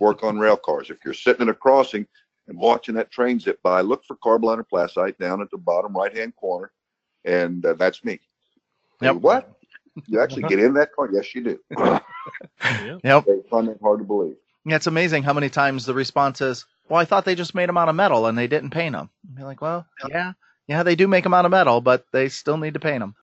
work 0.00 0.24
on 0.24 0.38
rail 0.38 0.56
cars. 0.56 0.90
If 0.90 0.98
you're 1.04 1.14
sitting 1.14 1.42
in 1.42 1.48
a 1.48 1.54
crossing 1.54 2.06
and 2.48 2.58
watching 2.58 2.94
that 2.96 3.10
train 3.10 3.38
zip 3.38 3.60
by, 3.62 3.82
look 3.82 4.04
for 4.04 4.16
Carboline 4.16 4.58
or 4.58 4.64
Plasite 4.64 5.18
down 5.18 5.40
at 5.40 5.50
the 5.50 5.58
bottom 5.58 5.96
right 5.96 6.14
hand 6.16 6.34
corner, 6.36 6.72
and 7.24 7.64
uh, 7.64 7.74
that's 7.74 8.04
me. 8.04 8.20
Yep. 9.00 9.16
What? 9.16 9.52
You 10.06 10.20
actually 10.20 10.42
get 10.44 10.60
in 10.60 10.74
that 10.74 10.92
car? 10.94 11.08
Yes, 11.12 11.34
you 11.34 11.42
do. 11.42 11.58
yep. 13.04 13.24
It's 13.26 13.48
fun 13.48 13.68
and 13.68 13.78
hard 13.80 13.98
to 14.00 14.04
believe. 14.04 14.36
Yeah, 14.64 14.76
it's 14.76 14.86
amazing 14.86 15.22
how 15.22 15.32
many 15.32 15.48
times 15.48 15.86
the 15.86 15.94
response 15.94 16.40
is, 16.40 16.64
"Well, 16.88 17.00
I 17.00 17.04
thought 17.04 17.24
they 17.24 17.34
just 17.34 17.54
made 17.54 17.68
them 17.68 17.78
out 17.78 17.88
of 17.88 17.94
metal 17.94 18.26
and 18.26 18.36
they 18.36 18.46
didn't 18.46 18.70
paint 18.70 18.92
them." 18.92 19.10
Be 19.34 19.42
like, 19.42 19.60
"Well, 19.60 19.86
yeah, 20.08 20.32
yeah, 20.66 20.82
they 20.82 20.94
do 20.94 21.08
make 21.08 21.24
them 21.24 21.34
out 21.34 21.44
of 21.44 21.50
metal, 21.50 21.80
but 21.80 22.06
they 22.12 22.28
still 22.28 22.58
need 22.58 22.74
to 22.74 22.80
paint 22.80 23.00
them." 23.00 23.14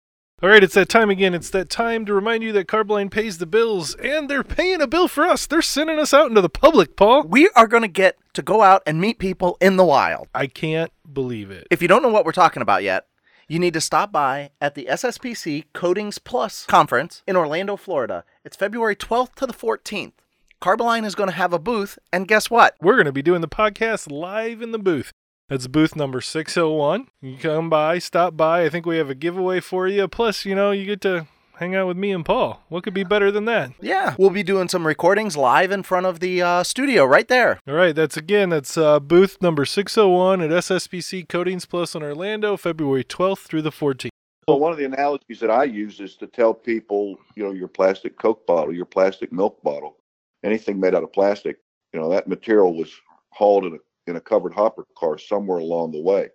All 0.44 0.50
right, 0.50 0.64
it's 0.64 0.74
that 0.74 0.90
time 0.90 1.10
again. 1.10 1.34
It's 1.34 1.50
that 1.52 1.70
time 1.70 2.06
to 2.06 2.14
remind 2.14 2.44
you 2.44 2.52
that 2.54 2.68
Carboline 2.68 3.10
pays 3.10 3.38
the 3.38 3.46
bills, 3.46 3.96
and 3.96 4.30
they're 4.30 4.44
paying 4.44 4.82
a 4.82 4.88
bill 4.88 5.08
for 5.08 5.24
us. 5.24 5.48
They're 5.48 5.62
sending 5.62 5.98
us 5.98 6.14
out 6.14 6.28
into 6.28 6.42
the 6.42 6.50
public, 6.50 6.98
Paul. 6.98 7.24
We 7.24 7.50
are 7.56 7.68
going 7.68 7.84
to 7.84 7.88
get 7.88 8.18
to 8.36 8.42
go 8.42 8.62
out 8.62 8.84
and 8.86 9.02
meet 9.02 9.18
people 9.18 9.58
in 9.60 9.78
the 9.78 9.86
wild. 9.86 10.28
I 10.36 10.48
can't 10.48 10.92
believe 11.12 11.52
it. 11.52 11.68
If 11.72 11.82
you 11.82 11.88
don't 11.88 12.04
know 12.04 12.10
what 12.10 12.26
we're 12.26 12.32
talking 12.32 12.62
about 12.62 12.84
yet, 12.84 13.08
you 13.48 13.60
need 13.60 13.74
to 13.74 13.82
stop 13.82 14.12
by 14.12 14.52
at 14.60 14.76
the 14.76 14.88
SSPC 14.90 15.66
Coatings 15.74 16.20
Plus 16.20 16.66
conference 16.66 17.24
in 17.28 17.36
Orlando, 17.36 17.76
Florida. 17.76 18.24
It's 18.44 18.58
February 18.58 18.96
12th 18.96 19.36
to 19.36 19.46
the 19.46 19.54
14th. 19.54 20.14
Carboline 20.62 21.06
is 21.06 21.16
going 21.16 21.30
to 21.30 21.36
have 21.36 21.54
a 21.54 21.60
booth, 21.60 22.00
and 22.12 22.28
guess 22.28 22.50
what? 22.50 22.76
We're 22.82 22.96
going 22.96 23.06
to 23.06 23.12
be 23.12 23.22
doing 23.22 23.42
the 23.42 23.48
podcast 23.48 24.12
live 24.12 24.62
in 24.62 24.72
the 24.72 24.80
booth. 24.80 25.12
That's 25.48 25.68
booth 25.68 25.96
number 25.96 26.22
601. 26.22 27.08
You 27.22 27.38
come 27.38 27.70
by, 27.70 28.00
stop 28.00 28.36
by. 28.36 28.64
I 28.64 28.70
think 28.70 28.86
we 28.86 28.98
have 28.98 29.12
a 29.12 29.16
giveaway 29.16 29.60
for 29.60 29.88
you. 29.88 30.08
Plus, 30.08 30.44
you 30.44 30.56
know, 30.56 30.72
you 30.72 30.86
get 30.86 31.02
to 31.02 31.28
hang 31.58 31.76
out 31.76 31.88
with 31.88 31.98
me 31.98 32.12
and 32.12 32.26
Paul. 32.26 32.62
What 32.70 32.84
could 32.84 32.94
be 32.94 33.04
better 33.04 33.32
than 33.32 33.46
that? 33.46 33.72
Yeah, 33.82 34.16
we'll 34.18 34.30
be 34.30 34.44
doing 34.44 34.68
some 34.68 34.86
recordings 34.86 35.38
live 35.38 35.72
in 35.72 35.84
front 35.84 36.06
of 36.06 36.20
the 36.20 36.42
uh, 36.42 36.64
studio 36.64 37.06
right 37.06 37.28
there. 37.28 37.60
All 37.68 37.76
right, 37.76 37.96
that's 37.96 38.18
again, 38.18 38.50
that's 38.50 38.78
uh, 38.78 39.00
booth 39.00 39.42
number 39.42 39.66
601 39.66 40.42
at 40.42 40.50
SSPC 40.50 41.28
Coatings 41.28 41.66
Plus 41.66 41.96
in 41.96 42.04
Orlando, 42.04 42.58
February 42.58 43.04
12th 43.04 43.40
through 43.40 43.62
the 43.62 43.72
14th. 43.72 44.10
Well, 44.48 44.60
one 44.60 44.72
of 44.72 44.78
the 44.78 44.86
analogies 44.86 45.40
that 45.40 45.50
I 45.50 45.64
use 45.64 46.00
is 46.00 46.16
to 46.18 46.28
tell 46.28 46.54
people, 46.54 47.18
you 47.36 47.44
know, 47.44 47.52
your 47.52 47.68
plastic 47.68 48.18
Coke 48.20 48.46
bottle, 48.46 48.74
your 48.74 48.86
plastic 48.86 49.32
milk 49.32 49.62
bottle, 49.64 49.98
anything 50.44 50.80
made 50.80 50.94
out 50.94 51.04
of 51.04 51.12
plastic, 51.12 51.58
you 51.94 52.00
know, 52.00 52.10
that 52.10 52.28
material 52.28 52.76
was 52.76 52.92
hauled 53.32 53.66
in 53.66 53.74
a 53.74 53.78
in 54.08 54.18
a 54.18 54.22
covered 54.22 54.54
hopper 54.54 54.86
car 54.98 55.18
somewhere 55.18 55.58
along 55.58 55.92
the 55.92 56.02
way. 56.02 56.30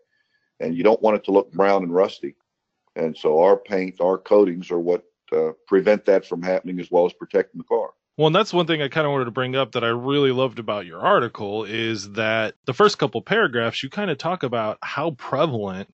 And 0.59 0.77
you 0.77 0.83
don't 0.83 1.01
want 1.03 1.17
it 1.17 1.25
to 1.25 1.31
look 1.31 1.53
brown 1.53 1.83
and 1.83 1.95
rusty. 1.95 2.35
And 2.97 3.17
so 3.17 3.41
our 3.41 3.57
paint, 3.57 4.01
our 4.01 4.19
coatings 4.19 4.71
are 4.71 4.81
what 4.81 5.05
uh, 5.33 5.53
prevent 5.67 6.05
that 6.07 6.27
from 6.27 6.43
happening 6.43 6.81
as 6.81 6.91
well 6.91 7.07
as 7.07 7.13
protecting 7.13 7.59
the 7.59 7.65
car. 7.65 7.91
Well, 8.17 8.27
and 8.27 8.37
that's 8.37 8.53
one 8.53 8.67
thing 8.67 8.83
I 8.83 8.89
kind 8.89 9.07
of 9.07 9.13
wanted 9.13 9.27
to 9.27 9.31
bring 9.31 9.57
up 9.57 9.73
that 9.73 9.85
I 9.85 9.89
really 9.89 10.33
loved 10.33 10.59
about 10.59 10.85
your 10.85 11.01
article 11.01 11.65
is 11.65 12.13
that 12.13 12.55
the 12.67 12.75
first 12.75 12.99
couple 12.99 13.23
paragraphs 13.23 13.83
you 13.83 13.89
kind 13.89 14.11
of 14.11 14.19
talk 14.19 14.43
about 14.43 14.79
how 14.83 15.13
prevalent 15.13 15.89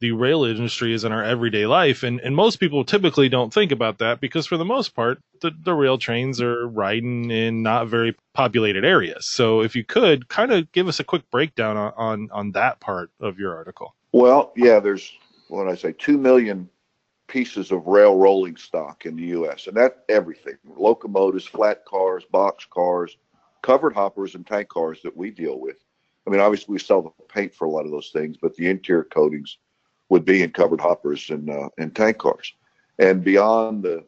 the 0.00 0.12
rail 0.12 0.44
industry 0.44 0.92
is 0.92 1.04
in 1.04 1.12
our 1.12 1.24
everyday 1.24 1.66
life. 1.66 2.02
And, 2.02 2.20
and 2.20 2.36
most 2.36 2.56
people 2.56 2.84
typically 2.84 3.28
don't 3.28 3.52
think 3.52 3.72
about 3.72 3.98
that 3.98 4.20
because 4.20 4.46
for 4.46 4.56
the 4.56 4.64
most 4.64 4.94
part, 4.94 5.18
the, 5.40 5.50
the 5.50 5.74
rail 5.74 5.98
trains 5.98 6.40
are 6.42 6.68
riding 6.68 7.30
in 7.30 7.62
not 7.62 7.88
very 7.88 8.14
populated 8.34 8.84
areas. 8.84 9.26
So 9.26 9.62
if 9.62 9.74
you 9.74 9.82
could 9.82 10.28
kind 10.28 10.52
of 10.52 10.70
give 10.72 10.88
us 10.88 11.00
a 11.00 11.04
quick 11.04 11.30
breakdown 11.30 11.76
on, 11.76 11.92
on, 11.96 12.28
on 12.32 12.52
that 12.52 12.80
part 12.80 13.10
of 13.18 13.38
your 13.38 13.56
article. 13.56 13.94
Well, 14.12 14.52
yeah, 14.56 14.78
there's 14.78 15.10
what 15.48 15.68
I 15.68 15.74
say, 15.74 15.92
2 15.92 16.18
million 16.18 16.68
pieces 17.34 17.72
of 17.72 17.84
rail 17.88 18.16
rolling 18.16 18.56
stock 18.56 19.06
in 19.06 19.16
the 19.16 19.24
U.S. 19.38 19.66
And 19.66 19.76
that's 19.76 19.98
everything, 20.08 20.54
locomotives, 20.76 21.44
flat 21.44 21.84
cars, 21.84 22.22
box 22.30 22.64
cars, 22.64 23.16
covered 23.60 23.92
hoppers 23.92 24.36
and 24.36 24.46
tank 24.46 24.68
cars 24.68 25.00
that 25.02 25.16
we 25.16 25.32
deal 25.32 25.58
with. 25.58 25.78
I 26.24 26.30
mean, 26.30 26.38
obviously 26.38 26.74
we 26.74 26.78
sell 26.78 27.02
the 27.02 27.10
paint 27.24 27.52
for 27.52 27.64
a 27.64 27.70
lot 27.70 27.86
of 27.86 27.90
those 27.90 28.10
things, 28.12 28.36
but 28.40 28.54
the 28.54 28.68
interior 28.68 29.02
coatings 29.02 29.58
would 30.10 30.24
be 30.24 30.44
in 30.44 30.52
covered 30.52 30.80
hoppers 30.80 31.28
and 31.28 31.50
uh, 31.50 31.70
and 31.76 31.92
tank 31.92 32.18
cars, 32.18 32.54
and 33.00 33.24
beyond 33.24 33.82
the 33.82 34.04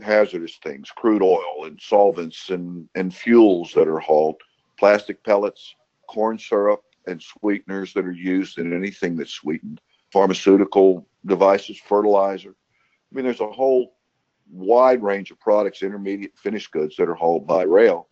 hazardous 0.00 0.58
things, 0.62 0.88
crude 0.92 1.22
oil 1.22 1.64
and 1.64 1.80
solvents 1.82 2.50
and 2.50 2.88
and 2.94 3.12
fuels 3.12 3.72
that 3.72 3.88
are 3.88 3.98
hauled, 3.98 4.40
plastic 4.78 5.24
pellets, 5.24 5.74
corn 6.06 6.38
syrup, 6.38 6.84
and 7.08 7.20
sweeteners 7.20 7.92
that 7.92 8.06
are 8.06 8.12
used 8.12 8.60
in 8.60 8.72
anything 8.72 9.16
that's 9.16 9.32
sweetened, 9.32 9.80
pharmaceutical 10.16 11.06
devices, 11.26 11.78
fertilizer. 11.78 12.48
I 13.12 13.14
mean, 13.14 13.26
there's 13.26 13.40
a 13.40 13.52
whole 13.52 13.96
wide 14.50 15.02
range 15.02 15.30
of 15.30 15.38
products, 15.38 15.82
intermediate 15.82 16.38
finished 16.38 16.70
goods 16.70 16.96
that 16.96 17.10
are 17.10 17.14
hauled 17.14 17.46
by 17.46 17.64
rail. 17.64 18.08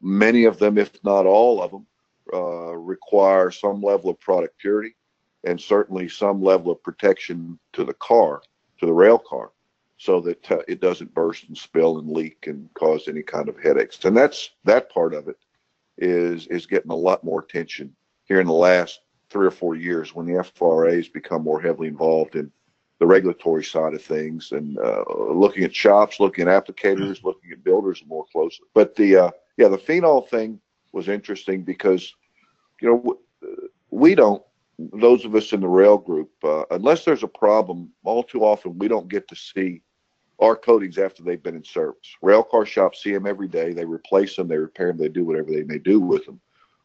Many 0.00 0.46
of 0.46 0.58
them, 0.58 0.78
if 0.78 0.90
not 1.04 1.24
all 1.24 1.62
of 1.62 1.70
them, 1.70 1.86
uh, 2.34 2.74
require 2.76 3.52
some 3.52 3.80
level 3.80 4.10
of 4.10 4.18
product 4.18 4.58
purity 4.58 4.96
and 5.44 5.60
certainly 5.60 6.08
some 6.08 6.42
level 6.42 6.72
of 6.72 6.82
protection 6.82 7.56
to 7.74 7.84
the 7.84 7.94
car, 7.94 8.42
to 8.80 8.86
the 8.86 8.92
rail 8.92 9.16
car, 9.16 9.52
so 9.98 10.20
that 10.22 10.50
uh, 10.50 10.58
it 10.66 10.80
doesn't 10.80 11.14
burst 11.14 11.46
and 11.46 11.56
spill 11.56 12.00
and 12.00 12.10
leak 12.10 12.48
and 12.48 12.68
cause 12.74 13.06
any 13.06 13.22
kind 13.22 13.48
of 13.48 13.62
headaches. 13.62 14.04
And 14.04 14.16
that's 14.16 14.50
that 14.64 14.90
part 14.90 15.14
of 15.14 15.28
it 15.28 15.38
is 15.98 16.48
is 16.48 16.66
getting 16.66 16.90
a 16.90 16.96
lot 16.96 17.22
more 17.22 17.42
attention 17.42 17.94
here 18.24 18.40
in 18.40 18.48
the 18.48 18.52
last 18.52 19.02
three 19.36 19.46
or 19.46 19.50
four 19.50 19.74
years 19.74 20.14
when 20.14 20.24
the 20.24 20.42
FRA 20.42 20.94
has 20.94 21.08
become 21.08 21.44
more 21.44 21.60
heavily 21.60 21.88
involved 21.88 22.36
in 22.36 22.50
the 23.00 23.06
regulatory 23.06 23.62
side 23.62 23.92
of 23.92 24.02
things 24.02 24.52
and 24.52 24.78
uh, 24.78 25.04
looking 25.10 25.62
at 25.62 25.74
shops, 25.74 26.18
looking 26.20 26.48
at 26.48 26.64
applicators, 26.64 27.22
looking 27.22 27.52
at 27.52 27.62
builders 27.62 28.02
more 28.06 28.24
closely. 28.32 28.66
But 28.72 28.96
the 28.96 29.16
uh, 29.16 29.30
yeah, 29.58 29.68
the 29.68 29.76
phenol 29.76 30.22
thing 30.22 30.58
was 30.94 31.10
interesting 31.10 31.64
because 31.64 32.14
you 32.80 32.88
know 32.88 33.52
we 33.90 34.14
don't 34.14 34.42
those 34.78 35.26
of 35.26 35.34
us 35.34 35.52
in 35.52 35.60
the 35.60 35.68
rail 35.68 35.98
group 35.98 36.30
uh, 36.42 36.64
unless 36.70 37.04
there's 37.04 37.22
a 37.22 37.28
problem 37.28 37.90
all 38.04 38.22
too 38.22 38.42
often 38.42 38.78
we 38.78 38.88
don't 38.88 39.08
get 39.08 39.28
to 39.28 39.36
see 39.36 39.82
our 40.38 40.56
coatings 40.56 40.96
after 40.96 41.22
they've 41.22 41.42
been 41.42 41.56
in 41.56 41.64
service. 41.64 42.14
Rail 42.22 42.42
car 42.42 42.64
shops 42.64 43.02
see 43.02 43.12
them 43.12 43.26
every 43.26 43.48
day. 43.48 43.74
They 43.74 43.84
replace 43.84 44.34
them 44.34 44.48
they 44.48 44.56
repair 44.56 44.88
them 44.88 44.96
they 44.96 45.10
do 45.10 45.26
whatever 45.26 45.50
they 45.50 45.64
may 45.64 45.78
do 45.78 46.00
with 46.00 46.24
them 46.24 46.40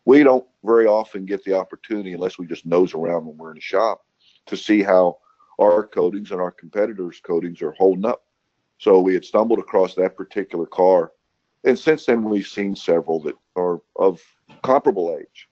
we 0.05 0.24
don't 0.24 0.46
very 0.63 0.88
often 0.88 1.25
get 1.25 1.43
the 1.43 1.53
opportunity 1.53 2.13
unless 2.13 2.38
we 2.38 2.46
just 2.46 2.65
nose 2.65 2.93
around 2.93 3.25
when 3.25 3.38
we're 3.38 3.51
in 3.51 3.58
a 3.58 3.62
shop 3.62 4.01
to 4.46 4.58
see 4.58 4.81
how 4.81 5.17
our 5.60 5.86
coatings 5.86 6.31
and 6.31 6.41
our 6.41 6.51
competitors 6.51 7.22
coatings 7.24 7.62
are 7.62 7.74
holding 7.74 8.05
up 8.05 8.24
so 8.77 9.00
we 9.00 9.13
had 9.13 9.25
stumbled 9.25 9.60
across 9.60 9.96
that 9.96 10.17
particular 10.17 10.65
car 10.65 11.12
and 11.63 11.77
since 11.77 12.05
then 12.05 12.24
we've 12.24 12.48
seen 12.48 12.75
several 12.75 13.20
that 13.22 13.36
are 13.55 13.81
of 13.96 14.22
comparable 14.63 15.17
age 15.20 15.48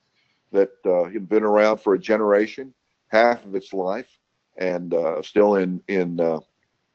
that 0.52 0.72
uh, 0.86 1.06
had 1.06 1.30
been 1.30 1.44
around 1.44 1.78
for 1.78 1.94
a 1.94 2.00
generation, 2.00 2.74
half 3.08 3.46
of 3.46 3.56
its 3.56 3.74
life, 3.74 4.10
and 4.58 4.94
uh, 4.94 5.22
still 5.22 5.56
in 5.56 5.82
in 5.88 6.20
uh, 6.20 6.40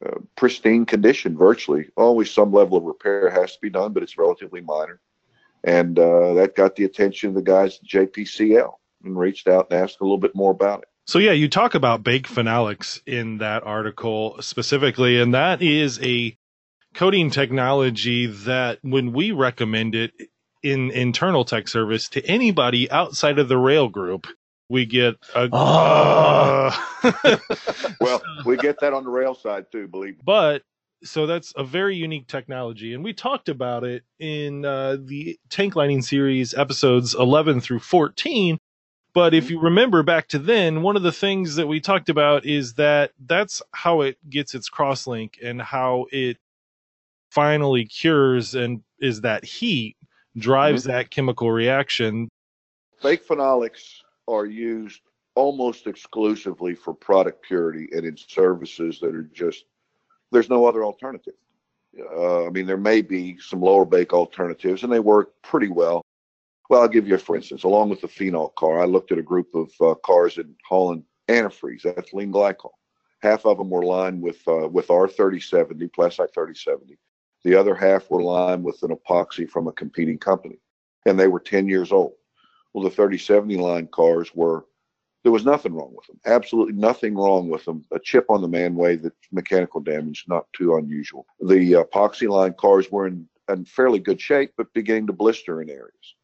uh, 0.05 0.19
pristine 0.37 0.85
condition 0.85 1.37
virtually. 1.37 1.89
Always 1.97 2.31
some 2.31 2.53
level 2.53 2.77
of 2.77 2.85
repair 2.85 3.31
has 3.31 3.53
to 3.53 3.61
be 3.61 3.71
done, 3.71 3.93
but 3.93 4.03
it's 4.03 4.19
relatively 4.19 4.61
minor. 4.61 5.01
And 5.65 5.99
uh, 5.99 6.35
that 6.35 6.55
got 6.55 6.77
the 6.77 6.85
attention 6.85 7.31
of 7.31 7.35
the 7.35 7.43
guys 7.43 7.79
at 7.83 7.89
JPCL 7.89 8.73
and 9.05 9.19
reached 9.19 9.49
out 9.49 9.69
and 9.71 9.81
asked 9.81 9.99
a 10.01 10.05
little 10.05 10.19
bit 10.19 10.35
more 10.35 10.51
about 10.51 10.83
it. 10.83 10.89
So 11.07 11.19
yeah, 11.19 11.33
you 11.33 11.49
talk 11.49 11.75
about 11.75 12.03
bake 12.03 12.29
phenolics 12.29 13.01
in 13.07 13.39
that 13.39 13.63
article 13.63 14.41
specifically, 14.41 15.21
and 15.21 15.35
that 15.35 15.61
is 15.61 16.01
a 16.03 16.37
coating 16.95 17.31
technology 17.31 18.27
that 18.27 18.79
when 18.83 19.13
we 19.13 19.33
recommend 19.33 19.95
it 19.95 20.13
in 20.63 20.91
internal 20.91 21.45
tech 21.45 21.69
service 21.69 22.09
to 22.11 22.25
anybody 22.25 22.91
outside 22.91 23.39
of 23.39 23.49
the 23.49 23.59
rail 23.59 23.89
group, 23.89 24.27
we 24.71 24.87
get 24.87 25.17
a. 25.35 25.49
Oh. 25.53 26.71
well, 28.01 28.23
we 28.47 28.57
get 28.57 28.81
that 28.81 28.95
on 28.95 29.05
the 29.05 29.11
rail 29.11 29.35
side 29.35 29.67
too, 29.71 29.87
believe 29.89 30.15
me. 30.15 30.23
But 30.25 30.63
so 31.03 31.27
that's 31.27 31.53
a 31.57 31.65
very 31.65 31.97
unique 31.97 32.27
technology, 32.27 32.95
and 32.95 33.05
we 33.05 33.13
talked 33.13 33.49
about 33.49 33.85
it 33.85 34.05
in 34.19 34.65
uh, 34.65 34.97
the 35.01 35.39
tank 35.51 35.77
lining 35.77 36.03
series 36.03 36.55
episodes 36.55 37.15
11 37.15 37.61
through 37.61 37.81
14. 37.81 38.59
But 39.15 39.33
if 39.33 39.49
you 39.49 39.61
remember 39.61 40.03
back 40.03 40.27
to 40.29 40.41
then, 40.41 40.83
one 40.83 40.97
of 40.97 41.03
the 41.03 41.13
things 41.13 41.55
that 41.55 41.69
we 41.69 41.81
talked 41.81 42.09
about 42.09 42.45
is 42.45 42.75
that 42.75 43.13
that's 43.27 43.63
how 43.73 44.01
it 44.01 44.19
gets 44.29 44.57
its 44.57 44.69
crosslink 44.69 45.35
and 45.43 45.63
how 45.63 46.07
it 46.11 46.37
finally 47.31 47.85
cures 47.85 48.57
and 48.57 48.83
is 49.01 49.21
that 49.21 49.45
heat 49.45 49.97
drives 50.37 50.83
mm-hmm. 50.83 50.93
that 50.93 51.11
chemical 51.11 51.51
reaction. 51.53 52.29
bake 53.03 53.27
phenolics 53.27 54.01
are 54.27 54.47
used 54.47 55.01
almost 55.37 55.87
exclusively 55.87 56.75
for 56.75 56.95
product 56.95 57.43
purity 57.43 57.89
and 57.93 58.05
in 58.05 58.17
services 58.17 58.99
that 59.01 59.15
are 59.15 59.29
just 59.33 59.65
there's 60.35 60.51
no 60.51 60.67
other 60.67 60.85
alternative. 60.85 61.35
Uh, 61.99 62.47
I 62.47 62.51
mean, 62.51 62.67
there 62.67 62.77
may 62.77 63.03
be 63.03 63.39
some 63.39 63.61
lower 63.61 63.85
bake 63.85 64.13
alternatives, 64.13 64.83
and 64.83 64.93
they 64.93 65.01
work 65.01 65.31
pretty 65.43 65.69
well. 65.69 66.05
Well, 66.69 66.83
I'll 66.83 66.89
give 66.89 67.07
you, 67.07 67.17
for 67.19 67.37
instance, 67.37 67.63
along 67.63 67.91
with 67.91 68.01
the 68.01 68.09
phenol 68.09 68.49
car, 68.51 68.81
I 68.81 68.85
looked 68.85 69.13
at 69.13 69.19
a 69.19 69.23
group 69.23 69.55
of 69.55 69.71
uh, 69.81 69.95
cars 69.95 70.39
in 70.39 70.55
Holland 70.69 71.05
antifreeze, 71.29 71.85
ethylene 71.85 72.33
glycol. 72.33 72.71
Half 73.23 73.47
of 73.47 73.59
them 73.59 73.71
were 73.71 73.85
lined 73.85 74.21
with 74.21 74.47
uh, 74.49 74.69
with 74.69 74.89
R3070, 74.89 75.91
Plasite 75.93 76.35
3070. 76.35 76.99
The 77.45 77.55
other 77.55 77.75
half 77.75 78.11
were 78.11 78.23
lined 78.23 78.65
with 78.65 78.83
an 78.83 78.91
epoxy 78.91 79.49
from 79.49 79.69
a 79.69 79.73
competing 79.73 80.19
company, 80.19 80.59
and 81.07 81.19
they 81.19 81.29
were 81.29 81.41
10 81.41 81.69
years 81.69 81.93
old. 81.93 82.15
Well, 82.73 82.85
the 82.85 82.91
3070 82.91 83.57
line 83.57 83.87
cars 83.87 84.35
were, 84.35 84.67
there 85.25 85.33
was 85.33 85.45
nothing 85.45 85.73
wrong 85.73 85.93
with 85.97 86.07
them. 86.07 86.21
Absolutely 86.27 86.75
nothing 86.75 87.17
wrong 87.17 87.49
with 87.49 87.65
them. 87.65 87.85
A 87.93 87.99
chip 87.99 88.27
on 88.29 88.43
the 88.43 88.49
manway, 88.49 89.01
the 89.01 89.11
mechanical 89.33 89.81
damage, 89.81 90.25
not 90.29 90.47
too 90.53 90.77
unusual. 90.77 91.27
The 91.41 91.73
epoxy 91.73 92.29
line 92.29 92.55
cars 92.55 92.93
were 92.93 93.07
in, 93.09 93.27
in 93.49 93.65
fairly 93.65 93.99
good 93.99 94.21
shape, 94.21 94.53
but 94.57 94.73
beginning 94.75 95.09
to 95.09 95.13
blister 95.15 95.63
in 95.63 95.71
areas. 95.71 96.15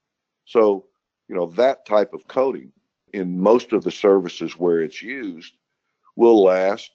So, 0.44 0.84
you 1.28 1.34
know, 1.34 1.46
that 1.46 1.86
type 1.86 2.12
of 2.12 2.28
coating 2.28 2.72
in 3.14 3.40
most 3.40 3.72
of 3.72 3.82
the 3.82 3.90
services 3.90 4.52
where 4.52 4.82
it's 4.82 5.02
used 5.02 5.54
will 6.14 6.44
last 6.44 6.90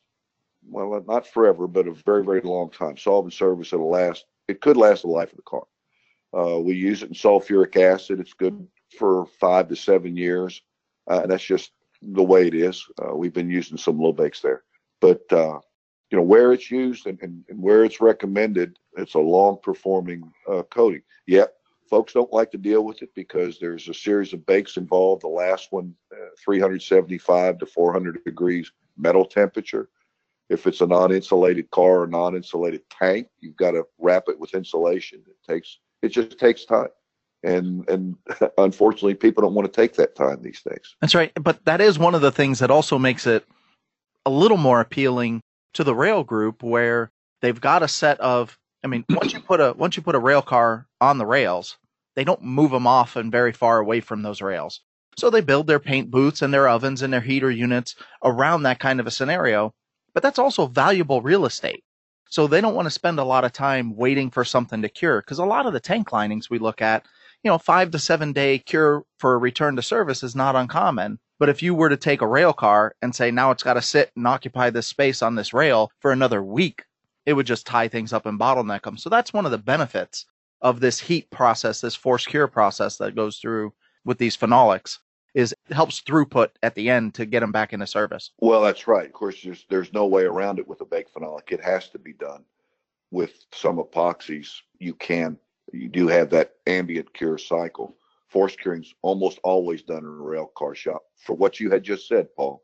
well, 0.67 1.03
not 1.07 1.27
forever, 1.27 1.67
but 1.67 1.87
a 1.87 1.93
very, 1.93 2.23
very 2.23 2.41
long 2.41 2.69
time. 2.71 2.97
Solvent 2.97 3.33
service, 3.33 3.73
it'll 3.73 3.89
last, 3.89 4.25
it 4.47 4.61
could 4.61 4.77
last 4.77 5.03
the 5.03 5.09
life 5.09 5.31
of 5.31 5.37
the 5.37 5.43
car. 5.43 5.63
Uh, 6.33 6.59
we 6.59 6.75
use 6.75 7.03
it 7.03 7.09
in 7.09 7.15
sulfuric 7.15 7.77
acid. 7.77 8.19
It's 8.19 8.33
good 8.33 8.67
for 8.97 9.27
five 9.39 9.69
to 9.69 9.75
seven 9.75 10.17
years. 10.17 10.61
Uh, 11.09 11.21
and 11.21 11.31
that's 11.31 11.43
just 11.43 11.71
the 12.13 12.23
way 12.23 12.47
it 12.47 12.53
is. 12.53 12.85
Uh, 13.01 13.15
we've 13.15 13.33
been 13.33 13.49
using 13.49 13.77
some 13.77 13.99
low 13.99 14.13
bakes 14.13 14.41
there. 14.41 14.63
But, 15.01 15.21
uh, 15.31 15.59
you 16.11 16.17
know, 16.17 16.23
where 16.23 16.53
it's 16.53 16.71
used 16.71 17.07
and, 17.07 17.19
and, 17.21 17.43
and, 17.49 17.61
where 17.61 17.83
it's 17.83 18.01
recommended, 18.01 18.77
it's 18.97 19.15
a 19.15 19.19
long 19.19 19.57
performing 19.61 20.31
uh, 20.49 20.63
coating. 20.63 21.01
Yet, 21.27 21.53
folks 21.89 22.13
don't 22.13 22.31
like 22.31 22.51
to 22.51 22.57
deal 22.57 22.83
with 22.83 23.01
it 23.01 23.09
because 23.15 23.59
there's 23.59 23.89
a 23.89 23.93
series 23.93 24.33
of 24.33 24.45
bakes 24.45 24.77
involved. 24.77 25.23
The 25.23 25.27
last 25.27 25.71
one, 25.71 25.93
uh, 26.11 26.29
375 26.43 27.57
to 27.59 27.65
400 27.65 28.23
degrees 28.23 28.71
metal 28.97 29.25
temperature. 29.25 29.89
If 30.49 30.67
it's 30.67 30.81
a 30.81 30.87
non-insulated 30.87 31.71
car 31.71 32.03
or 32.03 32.07
non-insulated 32.07 32.81
tank, 32.89 33.27
you've 33.39 33.57
got 33.57 33.71
to 33.71 33.83
wrap 33.97 34.25
it 34.27 34.39
with 34.39 34.53
insulation. 34.53 35.23
It 35.27 35.51
takes 35.51 35.79
it 36.01 36.09
just 36.09 36.37
takes 36.37 36.65
time. 36.65 36.89
And 37.45 37.87
and 37.89 38.15
unfortunately 38.57 39.15
people 39.15 39.43
don't 39.43 39.53
want 39.53 39.71
to 39.71 39.81
take 39.81 39.95
that 39.95 40.15
time 40.15 40.41
these 40.41 40.61
days. 40.61 40.95
That's 41.01 41.15
right. 41.15 41.31
But 41.35 41.63
that 41.65 41.81
is 41.81 41.97
one 41.99 42.15
of 42.15 42.21
the 42.21 42.31
things 42.31 42.59
that 42.59 42.71
also 42.71 42.97
makes 42.97 43.25
it 43.27 43.45
a 44.25 44.29
little 44.29 44.57
more 44.57 44.81
appealing 44.81 45.41
to 45.73 45.83
the 45.83 45.95
rail 45.95 46.23
group 46.23 46.63
where 46.63 47.11
they've 47.41 47.59
got 47.59 47.83
a 47.83 47.87
set 47.87 48.19
of 48.19 48.57
I 48.83 48.87
mean, 48.87 49.05
once 49.09 49.33
you 49.33 49.39
put 49.39 49.61
a 49.61 49.73
once 49.73 49.95
you 49.95 50.03
put 50.03 50.15
a 50.15 50.19
rail 50.19 50.41
car 50.41 50.87
on 50.99 51.17
the 51.17 51.25
rails, 51.25 51.77
they 52.15 52.23
don't 52.23 52.43
move 52.43 52.71
them 52.71 52.87
off 52.87 53.15
and 53.15 53.31
very 53.31 53.53
far 53.53 53.79
away 53.79 54.01
from 54.01 54.23
those 54.23 54.41
rails. 54.41 54.81
So 55.17 55.29
they 55.29 55.41
build 55.41 55.67
their 55.67 55.79
paint 55.79 56.11
booths 56.11 56.41
and 56.41 56.53
their 56.53 56.67
ovens 56.67 57.01
and 57.01 57.13
their 57.13 57.21
heater 57.21 57.49
units 57.49 57.95
around 58.23 58.63
that 58.63 58.79
kind 58.79 58.99
of 58.99 59.07
a 59.07 59.11
scenario 59.11 59.73
but 60.15 60.23
that's 60.23 60.39
also 60.39 60.65
valuable 60.65 61.21
real 61.21 61.45
estate. 61.45 61.83
So 62.29 62.47
they 62.47 62.61
don't 62.61 62.73
want 62.73 62.87
to 62.87 62.91
spend 62.91 63.19
a 63.19 63.23
lot 63.23 63.45
of 63.45 63.53
time 63.53 63.95
waiting 63.95 64.31
for 64.31 64.43
something 64.43 64.81
to 64.81 64.89
cure 64.89 65.21
because 65.21 65.37
a 65.37 65.45
lot 65.45 65.67
of 65.67 65.73
the 65.73 65.79
tank 65.79 66.11
linings 66.11 66.49
we 66.49 66.57
look 66.57 66.81
at, 66.81 67.05
you 67.45 67.51
know, 67.51 67.59
five 67.59 67.91
to 67.91 67.99
seven 67.99 68.33
day 68.33 68.57
cure 68.57 69.03
for 69.19 69.35
a 69.35 69.37
return 69.37 69.75
to 69.75 69.81
service 69.83 70.23
is 70.23 70.35
not 70.35 70.55
uncommon. 70.55 71.19
But 71.37 71.49
if 71.49 71.61
you 71.61 71.75
were 71.75 71.89
to 71.89 71.97
take 71.97 72.21
a 72.21 72.27
rail 72.27 72.53
car 72.53 72.95
and 73.03 73.13
say 73.13 73.29
now 73.29 73.51
it's 73.51 73.61
got 73.61 73.75
to 73.75 73.81
sit 73.81 74.11
and 74.15 74.25
occupy 74.25 74.71
this 74.71 74.87
space 74.87 75.21
on 75.21 75.35
this 75.35 75.53
rail 75.53 75.91
for 75.99 76.11
another 76.11 76.41
week, 76.41 76.85
it 77.25 77.33
would 77.33 77.45
just 77.45 77.67
tie 77.67 77.87
things 77.87 78.13
up 78.13 78.25
and 78.25 78.39
bottleneck 78.39 78.81
them. 78.81 78.97
So 78.97 79.09
that's 79.09 79.31
one 79.31 79.45
of 79.45 79.51
the 79.51 79.59
benefits 79.59 80.25
of 80.61 80.79
this 80.79 80.99
heat 80.99 81.29
process, 81.29 81.81
this 81.81 81.93
force 81.93 82.25
cure 82.25 82.47
process 82.47 82.97
that 82.97 83.15
goes 83.15 83.37
through 83.37 83.73
with 84.05 84.17
these 84.17 84.35
phenolics 84.35 84.97
is 85.35 85.53
it 85.69 85.73
helps 85.73 86.01
throughput 86.01 86.49
at 86.63 86.73
the 86.73 86.89
end 86.89 87.13
to 87.13 87.25
get 87.25 87.41
them 87.41 87.51
back 87.51 87.73
into 87.73 87.85
service. 87.85 88.31
Well, 88.39 88.61
that's 88.61 88.87
right. 88.87 89.05
Of 89.05 89.13
course, 89.13 89.43
there's 89.43 89.65
there's 89.69 89.93
no 89.93 90.07
way 90.07 90.23
around 90.23 90.57
it 90.57 90.67
with 90.67 90.81
a 90.81 90.85
bake 90.85 91.13
phenolic. 91.13 91.51
It 91.51 91.61
has 91.61 91.89
to 91.89 91.99
be 91.99 92.13
done 92.13 92.45
with 93.11 93.45
some 93.51 93.77
epoxies. 93.77 94.61
You 94.79 94.93
can 94.93 95.37
you 95.73 95.89
do 95.89 96.07
have 96.07 96.29
that 96.31 96.53
ambient 96.67 97.13
cure 97.13 97.37
cycle, 97.37 97.95
force 98.27 98.55
curing's 98.55 98.93
almost 99.01 99.39
always 99.43 99.81
done 99.83 99.99
in 99.99 100.05
a 100.05 100.23
rail 100.23 100.51
car 100.57 100.75
shop. 100.75 101.03
For 101.17 101.35
what 101.35 101.59
you 101.59 101.69
had 101.69 101.83
just 101.83 102.07
said, 102.07 102.27
Paul, 102.35 102.63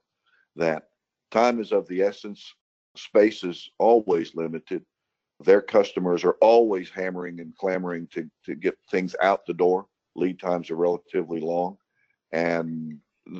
that 0.56 0.90
time 1.32 1.60
is 1.60 1.72
of 1.72 1.88
the 1.88 2.02
essence, 2.02 2.54
space 2.96 3.44
is 3.44 3.70
always 3.80 4.36
limited. 4.36 4.84
Their 5.40 5.62
customers 5.62 6.24
are 6.24 6.38
always 6.42 6.90
hammering 6.90 7.40
and 7.40 7.56
clamoring 7.58 8.08
to, 8.14 8.30
to 8.46 8.56
get 8.56 8.78
things 8.90 9.16
out 9.22 9.46
the 9.46 9.54
door. 9.54 9.88
Lead 10.16 10.40
times 10.40 10.70
are 10.70 10.76
relatively 10.76 11.40
long, 11.40 11.78
and 12.34 13.00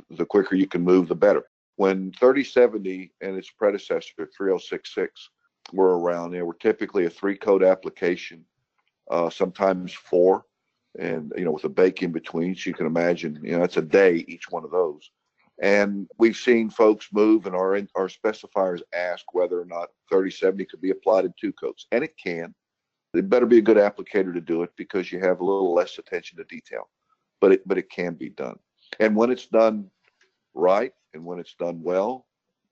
the 0.10 0.26
quicker 0.26 0.56
you 0.56 0.68
can 0.68 0.82
move, 0.82 1.10
the 1.10 1.16
better. 1.16 1.44
When 1.76 2.12
3070 2.14 3.12
and 3.22 3.38
its 3.38 3.50
predecessor, 3.50 4.14
3066, 4.18 5.30
were 5.74 6.00
around, 6.00 6.32
they 6.32 6.42
were 6.42 6.56
typically 6.56 7.06
a 7.06 7.10
three 7.10 7.38
code 7.38 7.64
application, 7.64 8.46
uh, 9.12 9.30
sometimes 9.30 9.94
four. 9.94 10.46
And 11.00 11.32
you 11.38 11.46
know 11.46 11.52
with 11.52 11.64
a 11.64 11.70
bake 11.70 12.04
in 12.04 12.12
between 12.12 12.54
so 12.54 12.70
you 12.70 12.74
can 12.74 12.86
imagine 12.86 13.40
you 13.44 13.58
know 13.58 13.64
it's 13.64 13.78
a 13.78 13.82
day 13.82 14.26
each 14.28 14.50
one 14.50 14.66
of 14.66 14.72
those. 14.72 15.10
And 15.62 16.10
we've 16.18 16.36
seen 16.36 16.70
folks 16.70 17.08
move 17.14 17.46
and 17.46 17.56
our 17.56 17.76
our 17.96 18.10
specifiers 18.10 18.82
ask 18.94 19.24
whether 19.34 19.62
or 19.62 19.66
not 19.66 19.90
3070 20.10 20.66
could 20.66 20.82
be 20.82 20.90
applied 20.90 21.24
in 21.24 21.34
two 21.40 21.54
coats 21.54 21.88
and 21.92 22.04
it 22.04 22.16
can. 22.22 22.54
It 23.14 23.30
better 23.30 23.46
be 23.46 23.60
a 23.60 23.62
good 23.62 23.78
applicator 23.78 24.34
to 24.34 24.42
do 24.42 24.64
it 24.64 24.72
because 24.78 25.12
you 25.12 25.20
have 25.20 25.40
a 25.40 25.46
little 25.46 25.74
less 25.74 25.98
attention 25.98 26.38
to 26.38 26.44
detail 26.46 26.90
but 27.40 27.54
it 27.54 27.66
but 27.66 27.78
it 27.78 27.90
can 27.90 28.16
be 28.16 28.30
done. 28.30 28.60
And 29.00 29.16
when 29.16 29.32
it's 29.32 29.48
done 29.48 29.90
right 30.54 30.94
and 31.14 31.24
when 31.24 31.40
it's 31.40 31.54
done 31.54 31.82
well 31.82 32.26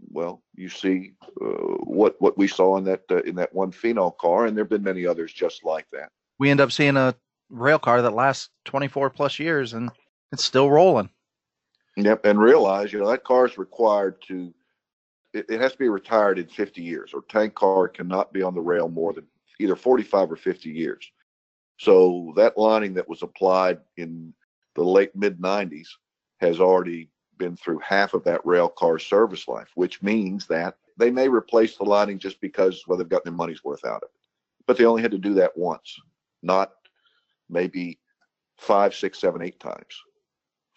well 0.09 0.41
you 0.55 0.69
see 0.69 1.13
uh, 1.41 1.75
what 1.83 2.15
what 2.19 2.37
we 2.37 2.47
saw 2.47 2.77
in 2.77 2.83
that 2.85 3.03
uh, 3.11 3.21
in 3.21 3.35
that 3.35 3.53
one 3.53 3.71
phenol 3.71 4.11
car 4.11 4.45
and 4.45 4.55
there 4.55 4.63
have 4.63 4.69
been 4.69 4.83
many 4.83 5.05
others 5.05 5.31
just 5.31 5.63
like 5.63 5.85
that 5.91 6.09
We 6.39 6.49
end 6.49 6.61
up 6.61 6.71
seeing 6.71 6.97
a 6.97 7.15
rail 7.49 7.79
car 7.79 8.01
that 8.01 8.13
lasts 8.13 8.49
24 8.65 9.09
plus 9.09 9.39
years 9.39 9.73
and 9.73 9.91
it's 10.31 10.43
still 10.43 10.69
rolling. 10.69 11.09
Yep, 11.97 12.25
and 12.25 12.39
realize, 12.39 12.93
you 12.93 12.99
know, 12.99 13.09
that 13.09 13.23
car 13.25 13.45
is 13.45 13.57
required 13.57 14.21
to, 14.27 14.53
it, 15.33 15.45
it 15.49 15.59
has 15.59 15.73
to 15.73 15.77
be 15.77 15.89
retired 15.89 16.39
in 16.39 16.47
50 16.47 16.81
years, 16.81 17.13
or 17.13 17.23
tank 17.27 17.55
car 17.55 17.89
cannot 17.89 18.31
be 18.31 18.41
on 18.41 18.55
the 18.55 18.61
rail 18.61 18.87
more 18.87 19.11
than 19.11 19.25
either 19.59 19.75
45 19.75 20.31
or 20.31 20.35
50 20.37 20.69
years. 20.69 21.11
So 21.77 22.33
that 22.35 22.57
lining 22.57 22.93
that 22.93 23.09
was 23.09 23.21
applied 23.21 23.79
in 23.97 24.33
the 24.75 24.83
late 24.83 25.15
mid 25.15 25.39
90s 25.39 25.87
has 26.39 26.59
already 26.59 27.09
been 27.37 27.57
through 27.57 27.79
half 27.79 28.13
of 28.13 28.23
that 28.25 28.45
rail 28.45 28.69
car's 28.69 29.05
service 29.05 29.47
life, 29.47 29.69
which 29.75 30.01
means 30.01 30.45
that 30.47 30.75
they 30.97 31.09
may 31.09 31.27
replace 31.27 31.77
the 31.77 31.85
lining 31.85 32.19
just 32.19 32.39
because, 32.41 32.83
well, 32.87 32.97
they've 32.97 33.09
gotten 33.09 33.31
their 33.31 33.37
money's 33.37 33.63
worth 33.63 33.85
out 33.85 34.03
of 34.03 34.03
it. 34.03 34.11
But 34.67 34.77
they 34.77 34.85
only 34.85 35.01
had 35.01 35.11
to 35.11 35.17
do 35.17 35.33
that 35.35 35.57
once, 35.57 35.97
not 36.41 36.71
maybe 37.49 37.99
five, 38.57 38.93
six, 38.93 39.19
seven, 39.19 39.41
eight 39.41 39.59
times 39.59 40.01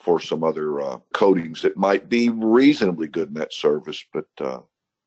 for 0.01 0.21
some 0.21 0.43
other 0.43 0.81
uh, 0.81 0.99
coatings 1.13 1.63
that 1.63 1.77
might 1.77 2.09
be 2.09 2.29
reasonably 2.29 3.07
good 3.07 3.29
in 3.29 3.35
that 3.35 3.53
service, 3.53 4.05
but 4.13 4.27
uh, 4.41 4.61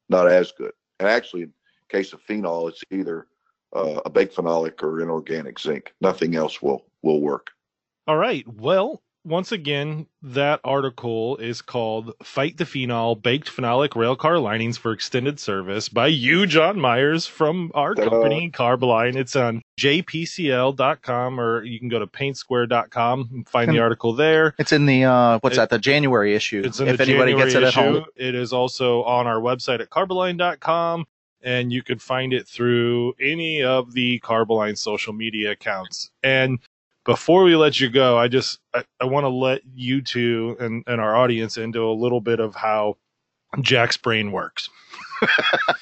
not 0.09 0.29
as 0.29 0.51
good. 0.51 0.71
And 0.99 1.09
actually, 1.09 1.43
in 1.43 1.53
case 1.89 2.13
of 2.13 2.21
phenol, 2.21 2.69
it's 2.69 2.83
either 2.91 3.27
uh, 3.75 4.01
a 4.05 4.09
baked 4.09 4.35
phenolic 4.35 4.81
or 4.83 5.01
inorganic 5.01 5.59
zinc. 5.59 5.93
Nothing 5.99 6.35
else 6.35 6.61
will 6.61 6.85
will 7.01 7.21
work. 7.21 7.51
All 8.07 8.17
right. 8.17 8.45
Well, 8.47 9.01
once 9.25 9.51
again, 9.51 10.05
that 10.21 10.59
article 10.63 11.35
is 11.37 11.61
called 11.61 12.13
Fight 12.23 12.57
the 12.57 12.65
Phenol 12.65 13.15
Baked 13.15 13.49
Phenolic 13.49 13.89
Railcar 13.89 14.41
Linings 14.41 14.77
for 14.77 14.91
Extended 14.93 15.39
Service 15.39 15.89
by 15.89 16.07
you, 16.07 16.45
John 16.45 16.79
Myers, 16.79 17.25
from 17.25 17.71
our 17.73 17.95
Ta-da. 17.95 18.09
company, 18.09 18.51
Carboline. 18.51 19.15
It's 19.15 19.35
on 19.35 19.61
jpcl.com 19.79 21.39
or 21.39 21.63
you 21.63 21.79
can 21.79 21.89
go 21.89 21.99
to 21.99 22.07
paintsquare.com 22.07 23.29
and 23.33 23.49
find 23.49 23.71
the 23.71 23.79
article 23.79 24.13
there. 24.13 24.53
It's 24.57 24.71
in 24.71 24.85
the 24.85 25.05
uh, 25.05 25.39
what's 25.41 25.55
It- 25.55 25.59
that? 25.59 25.69
The 25.69 25.79
January 25.79 26.35
issue. 26.35 26.61
It's 26.65 26.79
in 26.79 26.87
if 26.87 26.97
the 26.97 27.03
anybody 27.03 27.31
January 27.33 27.51
gets 27.51 27.55
it 27.55 27.63
at 27.63 27.73
home, 27.73 28.05
It 28.15 28.35
is 28.35 28.53
also 28.53 29.03
on 29.03 29.27
our 29.27 29.39
website 29.41 29.79
at 29.81 29.89
carboline.com, 29.89 31.05
and 31.41 31.71
you 31.73 31.83
could 31.83 32.01
find 32.01 32.33
it 32.33 32.47
through 32.47 33.13
any 33.19 33.63
of 33.63 33.93
the 33.93 34.19
Carboline 34.19 34.77
social 34.77 35.13
media 35.13 35.51
accounts. 35.51 36.11
And 36.23 36.59
before 37.05 37.43
we 37.43 37.55
let 37.55 37.79
you 37.79 37.89
go, 37.89 38.17
I 38.17 38.27
just 38.27 38.59
I, 38.73 38.83
I 38.99 39.05
want 39.05 39.23
to 39.23 39.29
let 39.29 39.61
you 39.73 40.01
two 40.01 40.57
and, 40.59 40.83
and 40.87 40.99
our 40.99 41.15
audience 41.15 41.57
into 41.57 41.87
a 41.87 41.93
little 41.93 42.21
bit 42.21 42.39
of 42.39 42.55
how 42.55 42.97
Jack's 43.61 43.97
brain 43.97 44.31
works. 44.31 44.69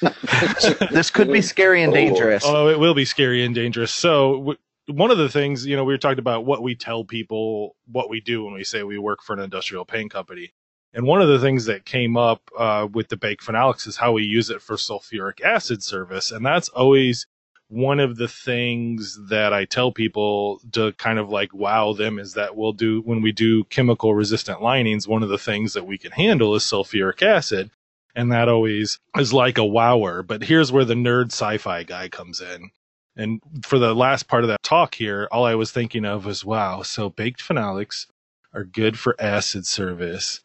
this 0.90 1.10
could 1.10 1.32
be 1.32 1.42
scary 1.42 1.82
and 1.82 1.92
dangerous. 1.92 2.44
Oh, 2.46 2.68
it 2.68 2.78
will 2.78 2.94
be 2.94 3.04
scary 3.04 3.44
and 3.44 3.54
dangerous. 3.54 3.92
So, 3.92 4.34
w- 4.34 4.58
one 4.88 5.10
of 5.10 5.18
the 5.18 5.28
things, 5.28 5.66
you 5.66 5.76
know, 5.76 5.84
we 5.84 5.94
were 5.94 5.98
talking 5.98 6.18
about 6.18 6.44
what 6.44 6.62
we 6.62 6.74
tell 6.74 7.04
people, 7.04 7.74
what 7.90 8.10
we 8.10 8.20
do 8.20 8.44
when 8.44 8.52
we 8.52 8.64
say 8.64 8.82
we 8.82 8.98
work 8.98 9.22
for 9.22 9.32
an 9.32 9.40
industrial 9.40 9.84
paint 9.84 10.12
company. 10.12 10.52
And 10.92 11.06
one 11.06 11.20
of 11.20 11.28
the 11.28 11.40
things 11.40 11.64
that 11.64 11.84
came 11.84 12.16
up 12.16 12.48
uh, 12.56 12.86
with 12.92 13.08
the 13.08 13.16
baked 13.16 13.44
phenolics 13.44 13.86
is 13.88 13.96
how 13.96 14.12
we 14.12 14.22
use 14.22 14.50
it 14.50 14.62
for 14.62 14.76
sulfuric 14.76 15.40
acid 15.40 15.82
service. 15.82 16.30
And 16.30 16.46
that's 16.46 16.68
always 16.68 17.26
one 17.68 18.00
of 18.00 18.16
the 18.16 18.28
things 18.28 19.18
that 19.28 19.52
I 19.52 19.64
tell 19.64 19.90
people 19.90 20.60
to 20.72 20.92
kind 20.92 21.18
of 21.18 21.30
like 21.30 21.54
wow 21.54 21.92
them 21.92 22.18
is 22.18 22.34
that 22.34 22.56
we'll 22.56 22.72
do 22.72 23.00
when 23.02 23.22
we 23.22 23.32
do 23.32 23.64
chemical 23.64 24.14
resistant 24.14 24.62
linings, 24.62 25.08
one 25.08 25.22
of 25.22 25.28
the 25.28 25.38
things 25.38 25.72
that 25.72 25.86
we 25.86 25.98
can 25.98 26.12
handle 26.12 26.54
is 26.54 26.62
sulfuric 26.62 27.22
acid. 27.22 27.70
And 28.14 28.30
that 28.30 28.48
always 28.48 29.00
is 29.18 29.32
like 29.32 29.58
a 29.58 29.64
wower. 29.64 30.22
But 30.22 30.44
here's 30.44 30.70
where 30.70 30.84
the 30.84 30.94
nerd 30.94 31.32
sci 31.32 31.58
fi 31.58 31.82
guy 31.82 32.08
comes 32.08 32.40
in. 32.40 32.70
And 33.16 33.40
for 33.62 33.78
the 33.78 33.94
last 33.94 34.28
part 34.28 34.44
of 34.44 34.48
that 34.48 34.62
talk 34.62 34.94
here, 34.94 35.28
all 35.32 35.44
I 35.44 35.54
was 35.54 35.72
thinking 35.72 36.04
of 36.04 36.26
was 36.26 36.44
wow, 36.44 36.82
so 36.82 37.08
baked 37.08 37.40
phenolics 37.40 38.06
are 38.52 38.64
good 38.64 38.98
for 38.98 39.16
acid 39.20 39.66
service. 39.66 40.40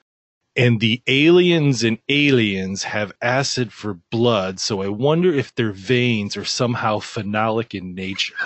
And 0.56 0.80
the 0.82 1.02
aliens 1.08 1.84
and 1.84 2.00
aliens 2.10 2.84
have 2.84 3.14
acid 3.22 3.74
for 3.74 3.96
blood, 4.12 4.60
so 4.60 4.82
I 4.84 4.90
wonder 4.90 5.34
if 5.34 5.56
their 5.56 5.72
veins 5.72 6.38
are 6.38 6.46
somehow 6.46 7.00
phenolic 7.00 7.74
in 7.78 7.96
nature. 7.96 8.36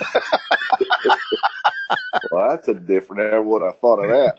Well, 2.30 2.50
that's 2.50 2.68
a 2.68 2.74
different. 2.74 3.34
I 3.34 3.38
What 3.40 3.62
I 3.62 3.72
thought 3.72 4.00
of 4.00 4.08
that. 4.10 4.38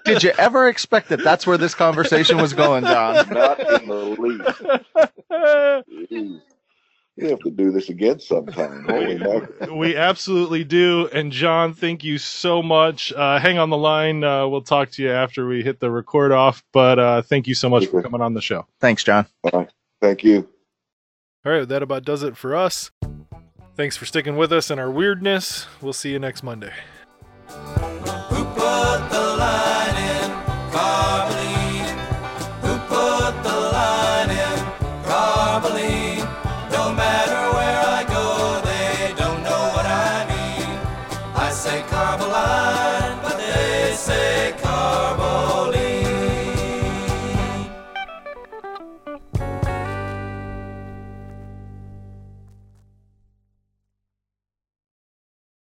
Did 0.04 0.22
you 0.22 0.32
ever 0.38 0.68
expect 0.68 1.08
that 1.10 1.22
that's 1.22 1.46
where 1.46 1.58
this 1.58 1.74
conversation 1.74 2.38
was 2.40 2.54
going, 2.54 2.86
John? 2.86 3.22
Not 3.30 3.60
in 3.68 3.88
the 3.88 4.04
least. 4.04 4.66
Jeez. 7.18 7.22
You 7.24 7.28
have 7.30 7.40
to 7.40 7.50
do 7.50 7.70
this 7.70 7.88
again 7.88 8.20
sometime. 8.20 8.84
Holy 8.88 9.18
mackerel. 9.18 9.76
we 9.76 9.96
absolutely 9.96 10.64
do. 10.64 11.08
And 11.12 11.30
John, 11.30 11.74
thank 11.74 12.04
you 12.04 12.18
so 12.18 12.62
much. 12.62 13.12
Uh, 13.12 13.38
hang 13.38 13.58
on 13.58 13.70
the 13.70 13.76
line. 13.76 14.24
Uh, 14.24 14.48
we'll 14.48 14.62
talk 14.62 14.90
to 14.92 15.02
you 15.02 15.10
after 15.10 15.46
we 15.46 15.62
hit 15.62 15.80
the 15.80 15.90
record 15.90 16.32
off. 16.32 16.62
But 16.72 16.98
uh, 16.98 17.22
thank 17.22 17.46
you 17.46 17.54
so 17.54 17.68
much 17.68 17.86
for 17.86 18.02
coming 18.02 18.20
on 18.20 18.34
the 18.34 18.40
show. 18.40 18.66
Thanks, 18.80 19.04
John. 19.04 19.26
Thank 20.00 20.24
you. 20.24 20.48
All 21.44 21.52
right, 21.52 21.68
that 21.68 21.82
about 21.82 22.04
does 22.04 22.22
it 22.22 22.36
for 22.36 22.54
us. 22.54 22.92
Thanks 23.74 23.96
for 23.96 24.04
sticking 24.06 24.36
with 24.36 24.52
us 24.52 24.70
and 24.70 24.78
our 24.78 24.90
weirdness. 24.90 25.66
We'll 25.80 25.92
see 25.92 26.12
you 26.12 26.18
next 26.18 26.42
Monday. 26.42 26.72